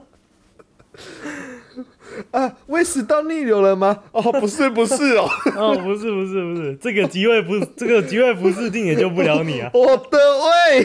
[2.30, 2.56] 啊！
[2.66, 4.02] 胃食道逆流了吗？
[4.12, 9.70] 哦，不是，不是哦，哦，不是不是不是，这个机会不，这个机会不是定也救不了你啊！
[9.74, 10.84] 我的胃。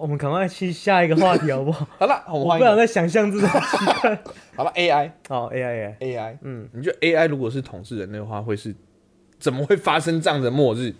[0.00, 1.86] 我们赶快去下一个话题好不好？
[1.98, 2.56] 好了，我。
[2.58, 4.22] 不想再想象这种奇怪。
[4.56, 8.74] 好了，AI 好，AI AI，AI，嗯，你觉得 AI 如果是统治人类的话，会是
[9.38, 10.94] 怎么会发生这样的末日？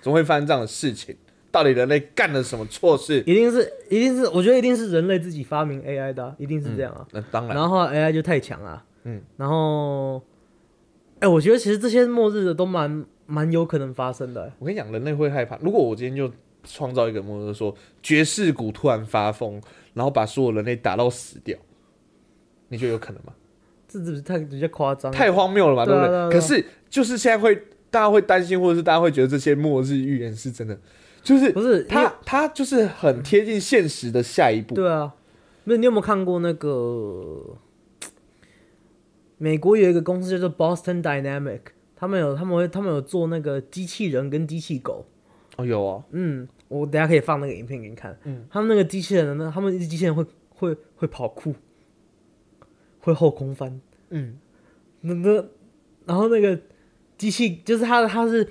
[0.00, 1.14] 怎么会发生这样的事情？
[1.52, 3.18] 到底人类干了什么错事？
[3.20, 7.06] 一定是一定是，我觉得一定是人类自己发明 AI 的啊、一定是这样啊。
[7.12, 10.22] 那当然，然后 AI 就太强了，嗯，然后，
[11.20, 15.56] 哎、我觉得其实这些末日的都蛮蛮有可能发生的、我跟你讲，人类会害怕。
[15.62, 16.30] 如果我今天就
[16.66, 19.62] 创造一个末日，说爵士鼓突然发疯，
[19.94, 21.56] 然后把所有人类打到死掉，
[22.68, 23.32] 你觉得有可能吗？
[23.88, 25.10] 这只是太比较夸张？
[25.10, 26.08] 了，太荒谬了嘛，对不对？
[26.08, 26.08] 对？
[26.08, 26.40] 啊对啊对啊。
[26.40, 27.54] 可是就是现在会
[27.90, 30.78] 大家会担心，或者是大家会觉得这些末日预言是真的，
[31.22, 34.74] 就是不是他他就是很贴近现实的下一步。
[34.74, 35.14] 对啊，
[35.64, 37.56] 不是你有没有看过那个
[39.38, 41.60] 美国有一个公司叫做 Boston Dynamic，
[41.94, 45.06] 他们有他们会他们有做那个机器人跟机器狗，
[45.56, 48.18] 哦，有哦，嗯，我等下可以放那个影片给你看。
[48.24, 51.54] 嗯，他们那个机器人呢，他们机器人会会会跑酷，
[53.00, 54.38] 会后空翻，嗯，
[55.02, 55.44] 那那
[56.04, 56.58] 然后那个
[57.16, 58.48] 机器就是它它是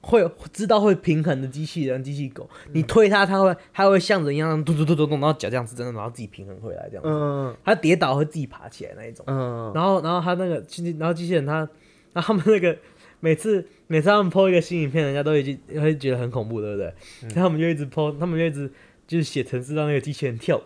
[0.00, 7.08] 会知道会平衡的机器人机器狗，你推它，它会它会像人一样嘟嘟嘟嘟嘟，然后脚这样子真的，然后自己平衡回来这样子。
[7.10, 9.24] 嗯它跌倒会自己爬起来那一种。
[9.26, 11.68] 嗯，然后然后它那个机，然后机器人它，
[12.12, 12.76] 然后他们那个
[13.20, 16.86] 每次每次他们 PO 一个新影片，人家都已经会觉得很恐怖，对不对？
[17.22, 17.30] 嗯。
[17.30, 18.70] 所以他们就一直 PO，他们就一直
[19.06, 20.62] 就是写程式让那个机器人跳舞。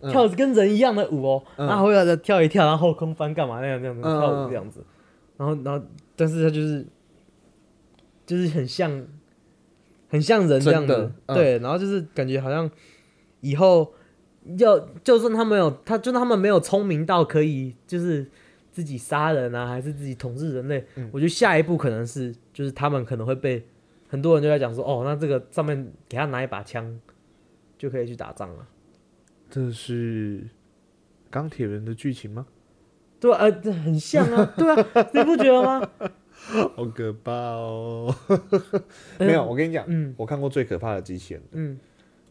[0.00, 0.10] 嗯。
[0.10, 1.66] 跳跟人一样的舞哦，嗯。
[1.66, 4.84] 然后会在跳一跳，然后后空翻干嘛那样那样跳舞这样子，
[5.36, 6.86] 然后然后但是他就是
[8.26, 9.06] 就是很像
[10.08, 11.34] 很像人这样子的，嗯。
[11.36, 12.70] 对，然后就是感觉好像
[13.40, 13.92] 以后
[14.58, 18.30] 要就算他们有他就算他们没有聪明到可以就是
[18.74, 23.64] 自己杀人啊，还是自己统治人类，嗯我觉得下一步可能是就是他们可能会被
[24.08, 27.00] 很多人就在讲说，哦，那这个上面给他拿一把枪
[27.78, 28.66] 就可以去打仗了。
[29.48, 30.42] 这是
[31.30, 32.44] 钢铁人的剧情吗？
[33.20, 35.88] 对啊，呃，这很像啊， 对啊，你不觉得吗？
[36.76, 38.12] 好可怕哦！
[39.18, 41.78] 呃没有，，我跟你讲，嗯我看过最可怕的机器人，嗯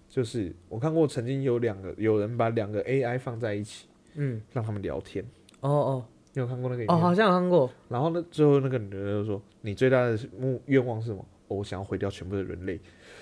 [0.10, 5.26] 就是我看过曾经有两个有人把两个 AI 放在一起，嗯，让他们聊天。
[5.62, 6.96] 哦哦你有看过那个影哦？
[6.98, 11.20] 好像有看过，然后呢，最后那个女的就说：“你最大的目愿望是什么？
[11.48, 12.80] 哦我想要毁掉全部的人类。”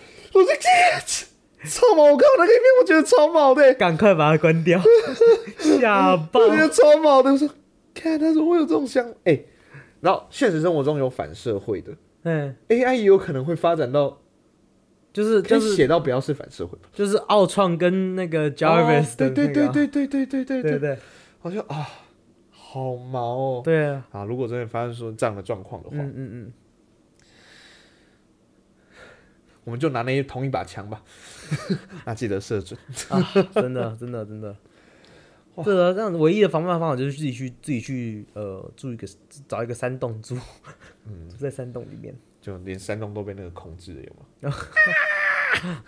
[0.33, 0.47] 我说
[1.65, 2.03] ：“超毛！
[2.03, 4.81] 我看到那个影片，我觉得超毛的、赶快把它关掉，
[5.59, 6.49] 吓爆我！
[6.49, 7.31] 觉得超毛的。
[7.31, 7.49] 我说
[7.93, 9.39] ：“看，他说我有这种想，哎、
[9.99, 11.91] 然后现实生活中有反社会的
[12.23, 14.21] 嗯，AI 也有可能会发展到
[15.11, 20.97] 就是就是写到不要是反社会吧就是奥创跟那个 Jarvis 的对对对对对对对，对对
[21.39, 21.87] 好像啊，
[22.71, 23.61] 好毛哦。
[23.63, 26.53] 对啊，啊，如果真的发生说这样的状况的话，嗯嗯
[29.63, 31.03] 我们就拿那一同一把枪吧，
[32.05, 32.79] 那 记得射准。
[33.09, 34.55] 嗯啊，真的真的真的，
[35.63, 39.05] 对啊，这样唯一的防范方法就是自己去自己去呃住一个
[39.47, 40.35] 找一个山洞住，
[41.05, 42.15] 嗯，住 在山洞里面。
[42.39, 44.55] 就连山洞都被那个控制了，有吗？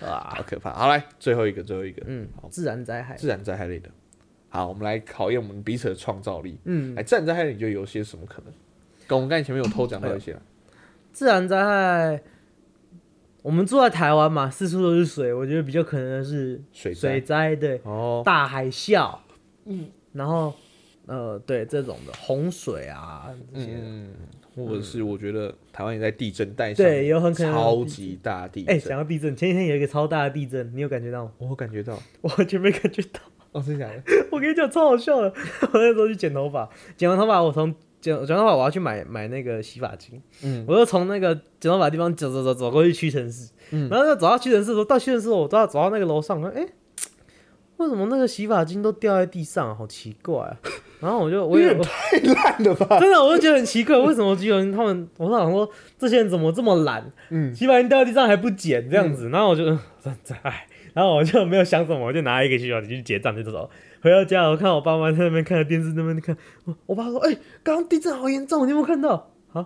[0.07, 0.71] 啊，好可怕！
[0.73, 3.89] 好，来最后一个，最后一个，嗯好，自然灾害，自然灾害类的。
[4.53, 6.55] 好，我们来考验我们彼此的创造力。
[6.65, 8.53] 嗯，哎，自然灾害你觉得有些什么可能？
[9.07, 10.41] 跟我们刚才前面有偷讲到一些了。
[11.11, 12.21] 自然灾害，
[13.41, 19.17] 我们住在台湾嘛，四处都是水，我觉得比较可能的是水水灾灾，对，哦，大海啸，
[19.65, 20.53] 嗯，然后
[21.07, 24.13] 呃，对这种的洪水啊这些，嗯，
[24.55, 28.89] 或者是我觉得台湾也在地震带上，对有很可能超级大地哎、震。
[28.89, 31.31] 讲到地震，前几天有一个超大的地震，你有感觉到吗？
[31.39, 33.19] 我感觉到， 我完全没感觉到。
[33.53, 34.03] 哦，真的假的？
[34.31, 35.33] 我跟你讲，超好笑的。
[35.71, 46.67] 我那时候去剪头发，剪完头发，我从剪剪完头发，我要去买买那个洗发精，嗯，我就从那个剪头发的地方走走走走过去屈臣氏，嗯然后就走到屈臣氏的时候，到屈臣氏我都要走到那个楼上，我说哎、
[47.77, 49.75] 为什么那个洗发精都掉在地上啊？
[49.75, 50.57] 好奇怪啊！
[50.99, 52.97] 然后我就我也太烂了吧？
[52.97, 59.65] 真的我就觉得很奇怪，为什么有人他们，我想说这些人怎么这么懒，嗯，洗发精掉在地上还不捡这样子，然后我就
[60.43, 63.69] 哎，然后我就没有想什么，我就拿一个洗发精去结账就走。
[64.01, 66.35] 回到家，我看我爸妈在那边看着电视，那边看，
[66.65, 67.33] 我我爸说：“哎、
[67.63, 69.31] 刚刚地震好严重，你有没有看到？
[69.53, 69.65] 啊，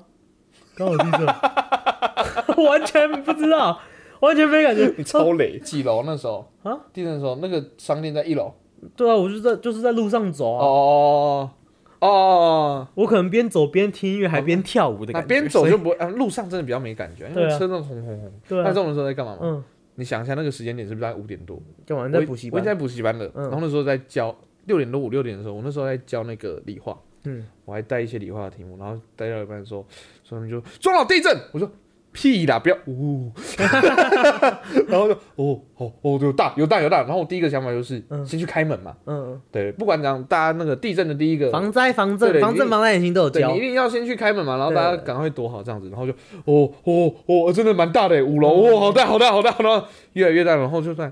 [0.75, 1.25] 刚好地震，
[2.65, 3.79] 完全不知道，
[4.19, 4.93] 完全没感觉。
[4.97, 5.59] 你超累。
[5.59, 6.77] 几楼那时候啊？
[6.93, 8.53] 地震的时候，那个商店在一楼。
[8.95, 11.51] 对啊，我就在就是在路上走啊，哦
[11.99, 15.25] 哦哦哦，我可能边走边听音乐，还边跳舞的感觉。
[15.25, 18.31] 那边走就不会，啊，路上真的比较没感觉，因为车那种轰轰轰。
[18.47, 19.39] 对啊，那这种时候在干嘛嘛？
[19.41, 19.63] 嗯，
[19.99, 21.59] 你想一下，那个时间点是不是在五点多？
[21.85, 22.07] 干嘛？
[22.07, 22.65] 你我在补习班我？
[22.65, 24.35] 在补习班了，嗯然后那时候在教
[24.65, 29.83] 六点多五六点的时候，我那时候在教那个理化，嗯，我还带一些理化的题目，然后带到一半的时候，
[30.23, 31.69] 所以他们就中老地震，我说
[32.17, 33.31] 屁啦，不要呜，
[34.89, 43.61] 然后就哦哦哦有大有大有大，然后我第一个想法就是嗯先去开门嘛，嗯对，不管怎样，大家那个地震的第一个嗯，防灾、防震、防震、防灾眼睛都有教对你一。
[43.67, 46.11] 定要先去开门嘛，然后大家赶快躲好这样子，然后就
[46.45, 51.11] 哦哦哦，真的蛮大的，五楼哦，好大好大好大然后，越来越大，然后就算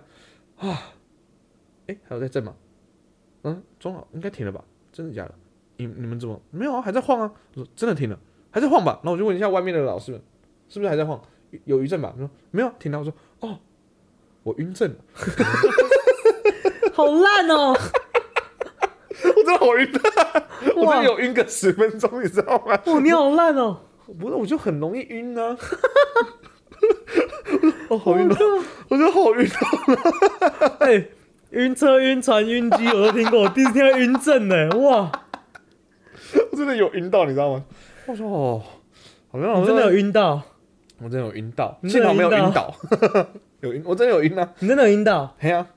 [0.57, 0.79] 啊，
[1.85, 2.55] 哎，还有在震吗？
[3.43, 4.63] 嗯，中了，应该停了吧？
[4.91, 5.35] 真的假的？
[5.77, 6.81] 你你们怎么没有啊？
[6.81, 7.31] 还在晃啊？
[7.53, 8.17] 我说真的停了，
[8.49, 8.99] 还在晃吧？
[9.03, 10.21] 然后我就问一下外面的老师们，
[10.69, 11.21] 是不是还在晃？
[11.63, 12.11] 有余震吧？
[12.13, 12.99] 他说没有，停了。
[12.99, 13.57] 我说哦，
[14.43, 14.95] 我晕震了，
[16.93, 17.73] 好烂哦！
[19.23, 19.89] 我真的好晕，
[20.75, 22.77] 我真的有晕个十分钟，你知道吗？
[22.85, 23.79] 哇，你好烂哦！
[24.19, 25.57] 不是，我就很容易晕 呢、
[27.89, 28.35] 哦，好晕哦，
[28.89, 30.75] 我觉得好晕哦。
[30.79, 31.07] 哎，
[31.51, 35.11] 晕车、晕船、晕机我都听过，我第一次听到晕震呢，哇！
[36.51, 37.63] 我真的有晕到，你知道吗？
[38.07, 38.61] 我说哦，
[39.31, 40.41] 好像你真的有，晕到，
[41.03, 42.73] 我真的有晕到，你真的有幸好没有晕晕倒，
[43.61, 45.67] 有晕，我真的有晕啊，你真的有晕到，嘿啊，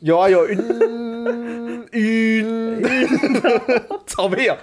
[0.00, 2.82] 有啊有晕晕，
[4.06, 4.56] 草屁啊，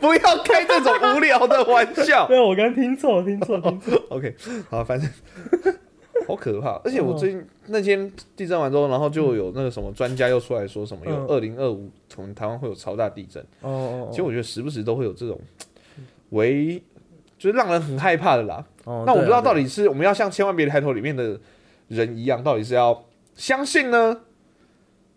[0.00, 2.26] 不要开这种无聊的玩笑。
[2.26, 4.02] 对啊，我刚刚听错，听错，听错。
[4.10, 4.34] OK，
[4.68, 5.08] 好，反正
[6.26, 6.80] 好可怕。
[6.84, 11.26] 而且我最近那天地震完之后，然后就有那个什么专家又出来说什么，有嗯。
[11.28, 13.42] 二零二五从台湾会有超大地震。
[13.62, 15.38] 哦哦其实我觉得时不时都会有这种
[16.30, 16.82] 为
[17.40, 18.62] 就是让人很害怕的啦。
[18.84, 21.40] 哦，那我不知道到底底是我们要像《千万别抬头》里面的
[21.88, 24.20] 人一样，到底是要相信呢，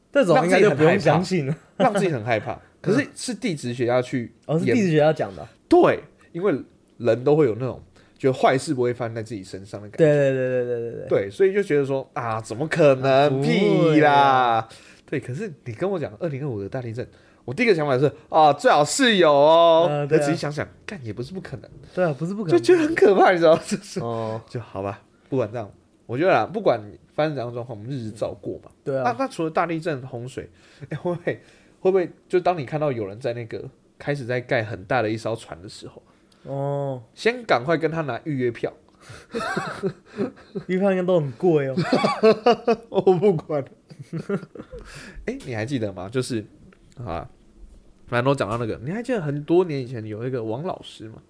[0.10, 1.56] 这种应该就不用相信了。
[1.76, 2.58] 让自己很害怕？
[2.82, 5.46] 可是是地质学家去哦，是地质学家讲的。
[5.68, 6.00] 对，
[6.32, 6.56] 因为
[6.98, 7.82] 人都会有那种
[8.18, 10.06] 觉得坏事不会发生在自己身上的感觉。
[10.06, 11.08] 对对对对对对对。
[11.10, 13.42] 对，所以就觉得说啊，怎么可能？
[13.42, 14.70] 屁啦啊！
[15.06, 17.06] 对，可是你跟我讲二零二五的大地震，
[17.46, 19.88] 我第一个想法是啊，最好是有哦。
[19.90, 22.58] 嗯对啊但仔细想想，干也不是不可能，对啊，不是不可能。
[22.58, 23.62] 就觉得很可怕，你知道吗？
[23.66, 25.70] 就是哦，就好吧，不管这样，
[26.06, 26.80] 我觉得啦，不管
[27.14, 28.72] 发生怎样的状况，我们日子照过嘛。
[28.86, 30.50] 那对啊，那除了大地震、洪水，
[30.90, 31.42] 哎、会不会
[31.80, 33.64] 会不会就当你看到有人在那个
[34.00, 36.02] 开始在盖很大的一艘船的时候，
[36.44, 38.72] 哦，先赶快跟他拿预约票。
[40.68, 41.76] 预票应该都很贵哦。
[42.90, 43.64] 我不管。
[45.26, 46.08] 哎、你还记得吗？
[46.08, 46.46] 就是
[46.98, 47.30] 啊，
[48.08, 51.22] 反正都讲到那个，你还记得很多年以前有一个王老师吗？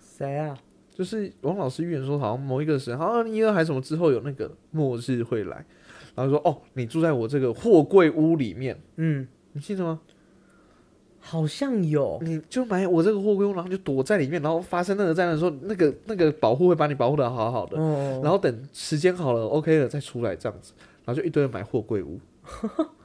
[0.00, 0.56] 谁啊？
[0.92, 5.64] 就是王老师预言说，好像某一个时，好像二零一二还是什么之后有那个末日会来，
[6.14, 10.00] 然后说哦，你住在我这个货柜屋里面，嗯，你记得吗？
[11.20, 12.18] 好像有。
[12.22, 20.72] 你就买我这个货柜屋，然后就躲在里面，然后发生那个灾难的时候，那个那个保护会把你保护的好好的，哦，然后等时间好了，OK 了再出来这样子，
[21.04, 22.20] 然后就一堆人买货柜屋。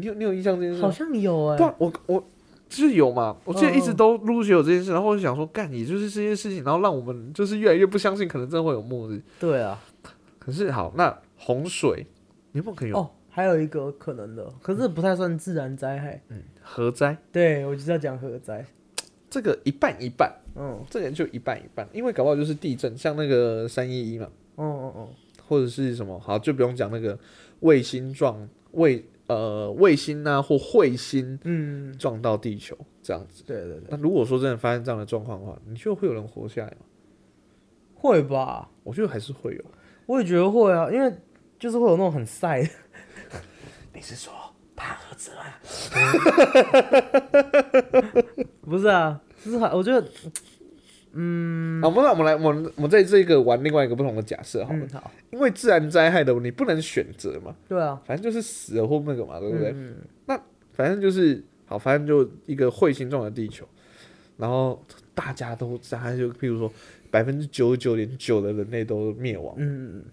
[0.00, 0.88] 你有你有印象这件事吗？
[0.88, 2.24] 好像有哎、对啊，我我
[2.68, 9.20] 就是有嘛，我记得一直都陆陆续续有这件事，然后我就想说，干，也就是这件事情，然后让我们就是越来越不相信，可能真的会有末日。
[9.38, 9.80] 对啊。
[10.38, 12.06] 可是好，那洪水，
[12.52, 16.20] 你有没有可能有哦，还有一个可能的，可是不太算自然灾害。
[16.28, 17.16] 嗯核灾？
[17.32, 18.64] 对我就是要讲核灾。
[19.28, 24.26] 这个一半一半，嗯，这个就一半一半，因为搞不好就是地震，像那个三一一嘛，
[24.56, 25.08] 哦哦哦，
[25.46, 27.18] 或者是什么，好就不用讲那个
[27.60, 33.44] 卫星撞卫呃卫星啊或彗星嗯，撞到地球这样子。
[33.46, 36.78] 对对对，那如果说真的发生这样的状况的话，你觉得会有人活下来吗？
[37.94, 38.68] 会吧？
[38.82, 39.64] 我觉得还是会有。
[40.06, 41.14] 我也觉得会啊，因为
[41.58, 42.68] 就是会有那种很晒的。
[43.94, 44.32] 你是说
[44.74, 45.44] 怕核子吗？
[48.62, 50.04] 不是啊，就是还我觉得，
[51.12, 59.72] 嗯，啊，我们那我们来，我们我们在这个玩另外一个不同的假设好了，嗯好，因为自然灾害的你不能选择嘛，对啊，反正就是死了或那个嘛，对不对？
[59.74, 59.96] 嗯，
[60.72, 63.66] 反正就是好，反正就一个彗星撞的地球，
[64.36, 64.82] 然后
[65.14, 66.72] 大家都大家就譬如说
[67.10, 70.04] 百分之九十九点九的人类都灭亡，嗯。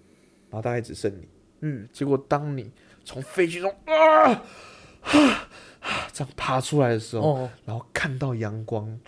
[0.50, 1.28] 然后大概只剩你，
[1.60, 1.88] 嗯。
[1.92, 2.72] 结果当你
[3.04, 4.44] 从废墟中啊
[6.12, 9.00] 这样爬出来的时嗯，候，哦，然后看到阳光，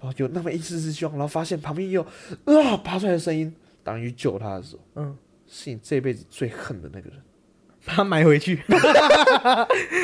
[0.00, 2.02] 然后有那么一丝丝希望，然后发现旁边也有
[2.44, 7.18] 啊爬出来的声音，当你去救他的时候，嗯，是你这辈子最恨的那个人。
[7.84, 8.60] 把它埋回去，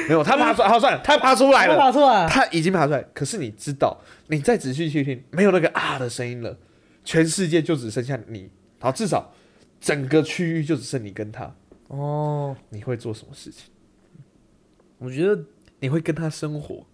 [0.09, 3.03] 没有，他爬出来，好算了，他爬出来它了，爬出来，他已经爬出来。
[3.13, 6.57] 可是你知道，你再仔细去听，没有那个啊的声音了，
[7.05, 9.31] 全世界就只剩下你，好，至少
[9.81, 11.55] 整个区域就只剩你跟他，
[11.89, 13.65] 哦，你会做什么事情？
[14.97, 15.45] 我觉得
[15.81, 16.87] 你会跟他生活，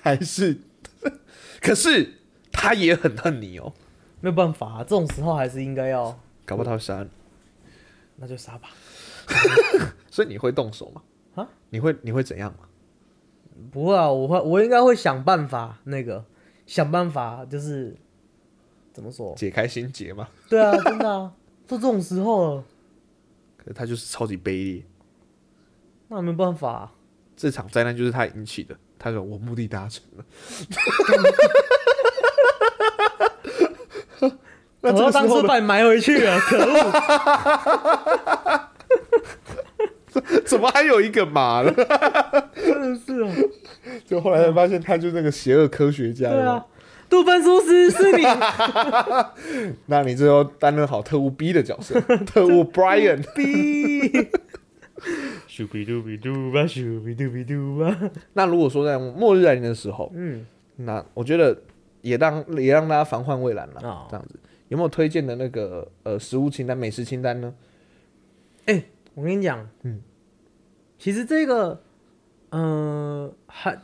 [0.00, 0.56] 还是？
[1.60, 2.12] 可是
[2.56, 3.72] 他也很恨你哦，
[4.20, 7.08] 没有办法、啊，这种时候还是应该要，搞不好他会杀你。
[8.16, 8.70] 那就杀吧。
[10.10, 11.02] 所以你会动手吗？
[11.34, 11.48] 啊？
[11.68, 12.66] 你会你会怎样吗？
[13.70, 16.24] 不会啊，我会，我应该会想办法，那个
[16.66, 17.94] 想办法，就是
[18.92, 19.34] 怎么说？
[19.36, 20.28] 解开心结吗？
[20.48, 21.32] 对啊，真的啊，
[21.68, 22.64] 都这种时候了，
[23.58, 24.82] 可是他就是超级卑劣，
[26.08, 26.92] 那没办法、啊。
[27.36, 28.74] 这场灾难就是他引起的。
[28.98, 30.24] 他说我目的达成了，
[34.92, 35.26] 我要当？
[35.28, 36.92] 初把你埋回去了， 可恶！
[40.44, 41.72] 怎么还有一个马呢？
[42.54, 43.30] 真的是哦。
[44.04, 46.30] 就后来才发现他就是那个邪恶科学家。
[46.30, 46.64] 对啊，
[47.08, 48.22] 杜芬苏斯是你。
[49.86, 53.22] 那你最后担任好特务 B 的角色，特务 Brian。
[53.34, 54.28] B。
[55.48, 57.94] 咻比嘟比嘟吧，咻比嘟比嘟吧。
[58.32, 61.56] 那如果说在末日来临的时候，嗯，那我觉得
[62.00, 63.80] 也让也让大家防患未然了。
[63.82, 64.34] 哦这样子
[64.68, 67.54] 有没有推荐的那个呃食物清单、美食清单呢？
[68.66, 68.82] 哎
[69.14, 70.00] 我跟你讲，嗯，
[70.98, 71.80] 其实这个，
[72.50, 73.78] 呃，还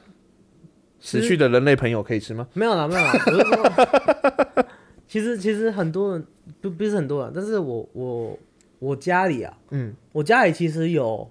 [1.01, 2.49] 死去的人类朋友可以吃吗？
[2.53, 3.13] 没有啦，没有啦。
[3.27, 4.67] 我是说，
[5.07, 6.27] 其实其实很多人
[6.61, 8.39] 不不是很多人，但是我我
[8.81, 11.31] 我家里啊，嗯，我家里其实有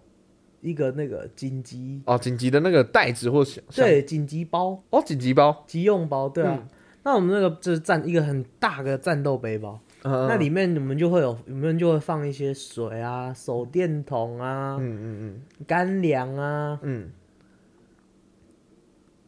[0.61, 6.57] 一个那个紧急哦，紧急的那个袋子或像对紧急包、哦，紧急包，急用包，对啊。
[6.57, 6.67] 嗯
[7.03, 15.41] 那我们那个就是战一个很大的战斗背包，嗯那里面我们就会有，我们就会放一些水啊、手电筒啊、嗯嗯嗯。
[15.65, 17.09] 干粮啊，嗯。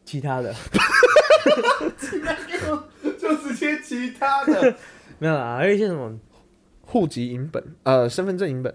[0.04, 0.52] 其他的。
[0.52, 0.56] 嗯，
[3.18, 4.76] 就直接其他的。
[5.18, 6.18] 没有啦，还有一些什么，
[6.82, 8.74] 户籍影本，呃，身份证影本，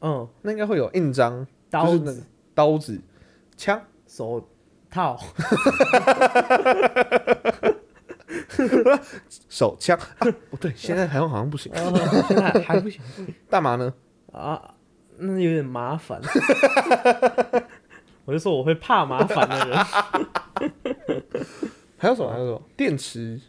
[0.00, 2.20] 嗯，那应该会有印章，刀就是那个
[2.54, 2.98] 刀子、
[3.56, 4.48] 枪，手
[4.88, 5.18] 套，
[9.48, 11.70] 手枪啊，不对， 现在台湾好像不行。
[11.72, 11.92] 呃
[12.28, 13.00] 现在还不行
[13.48, 13.92] 大麻呢？
[14.32, 14.74] 啊，
[15.18, 16.20] 那有点麻烦。
[18.24, 19.78] 我就说我会怕麻烦的人。
[21.96, 22.30] 还有什么？
[22.30, 22.62] 还有什么？
[22.76, 23.40] 电池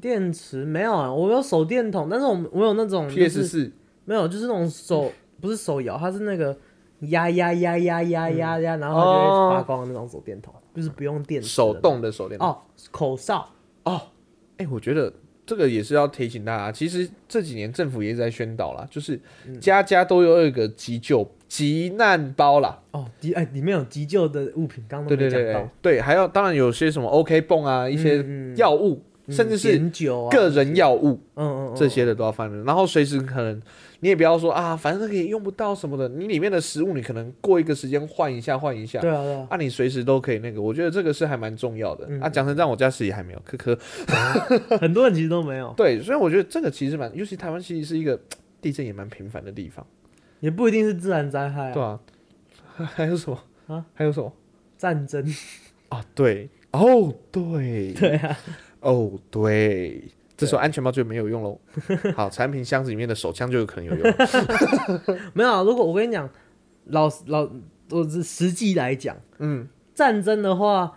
[0.00, 3.72] 电池没有啊，我有手电筒，但是我我有那种就 PS 是四，
[4.04, 6.56] 没有，就是那种手不是手摇，它是那个
[7.00, 12.48] 压压压压压压压，然后它就哦会发光的那种手电筒，就是不用电池的手动的手电筒。
[12.48, 12.58] 哦，
[12.90, 13.46] 口哨
[13.84, 14.00] 哦，
[14.62, 15.12] 哎、我觉得
[15.44, 22.80] 这个也是要提醒大家，其实这几年政府也一直在宣导啦，就是嗯家家都有一个急救急难包啦。
[22.92, 28.24] 哦，急哎，里面有急救的物品，刚刚对对对对还有当然有些什么 OK 泵啊，一些
[28.56, 29.78] 药物，甚至是
[30.30, 32.62] 个人药物、嗯嗯嗯这些的都要放着。
[32.64, 33.60] 然后随时可能
[34.02, 39.00] 你也不要说啊，反正可以用不到什么的，你里面的食物你可能过一个时间换一下换一下。
[39.00, 42.28] 对啊对啊，啊，你随时都可以那个，我觉得这个是还蛮重要的、嗯啊。
[42.28, 43.78] 讲成这样，我家其实还没有，科科。
[44.80, 48.20] 很多人其实都没有， 对，所以我觉得这个其实蛮，尤其台湾其实是一个
[48.60, 49.86] 地震也蛮频繁的地方，
[50.40, 52.00] 也不一定是自然灾害啊，对啊。
[52.74, 53.38] 还 还有什么
[53.68, 53.86] 啊？
[53.94, 54.32] 还有什么
[54.76, 55.24] 战争，
[55.90, 56.04] 啊？
[56.14, 58.36] 对，哦，对， 对啊，
[58.80, 60.02] 哦，对，
[60.42, 61.58] 这时候安全帽就没有用喽。
[62.14, 64.14] 好，产品箱子里面的手枪就有可能有用。
[65.32, 65.62] 没有啊。
[65.62, 66.28] 如果我跟你讲，
[66.86, 67.48] 老老
[67.90, 70.96] 我是实际来讲，嗯，战争的话。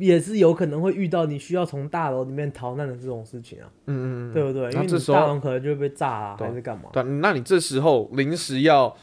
[0.00, 4.70] 也是有可能会遇到你需要从大楼里面逃难的这种事情啊，嗯嗯嗯，对不对？
[4.70, 6.88] 因为这时候大楼可能就会被炸啊，对还是干嘛？
[6.92, 8.96] 对啊，那你这时候临时要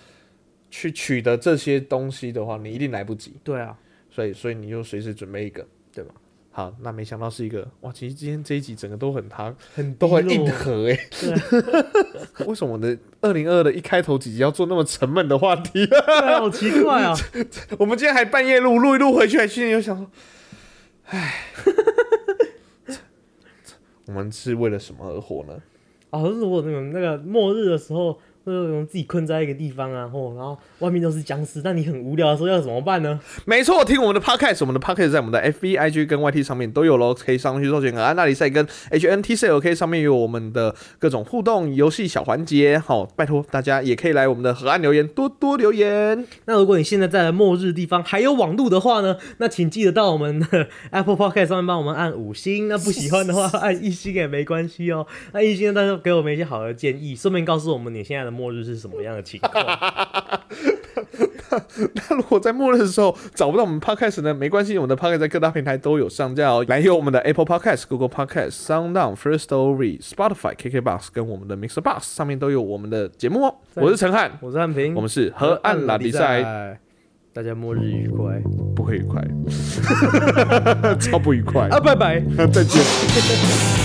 [0.72, 3.78] 去取得这些东西的话，你一定来不及，对啊，
[4.10, 6.16] 所以所以你就随时准备一个，对吧？
[6.58, 10.98] 好，那没想到是一个哇，其实今天这一集整个都很他很都很硬核哎、
[12.48, 15.84] 为什么我的二零二的一开头几集要做那么沉闷的话题？
[15.84, 17.14] 啊，好奇怪啊！
[17.78, 20.10] 我们今天还半夜录录一录回去，还心里又想说，
[21.08, 21.44] 唉，
[24.08, 25.62] 我们是为了什么而活呢？
[26.12, 33.20] 啊，如果那个那个末日的时候，那种自己困在一个地方啊，或然后外面都是僵尸，那你很无聊的时候要怎么办呢？
[33.46, 38.14] 没错，听我们的 podcast，我们的 podcast 在我们的 FB、IG 跟 YT 上面都有喽，可以上去搜寻啊。
[38.14, 42.78] 那里赛跟 HNT C L K 上面有我们的各种互动游戏小环节。
[42.78, 46.26] 好，拜托大家也可以来我们的河岸留言，多多留言。
[46.46, 52.68] 那如果你现在在末日地方还有网路的话呢，那请记得到我们的 Apple Podcast 上面帮我们按五星。
[52.68, 55.06] 那不喜欢的话 按一星也没关系哦。
[55.34, 59.54] 那一星呢，但是给我们一些好的建议，顺便告诉我们你现在的末日是什么样的情况。
[61.94, 66.66] 那如果在末日的时候找不到我们 podcast 呢，没关系，我们的 podcast 在各大平台都有上架哦。
[66.68, 73.56] 来有我们的 Apple Podcast、Google Podcast、SoundOn、First Story、Spotify、KKBox 跟我们的 Mixer Box 上面都有我们的节目哦。
[73.76, 76.78] 我是陈汉，我是汉平，我们是河岸拉比赛，，
[77.32, 78.42] 大家末日愉快
[78.76, 79.22] 不会愉快，
[81.00, 81.68] 超不愉快。
[81.70, 81.80] 啊！
[81.80, 82.20] 拜拜。
[82.52, 83.85] 再见。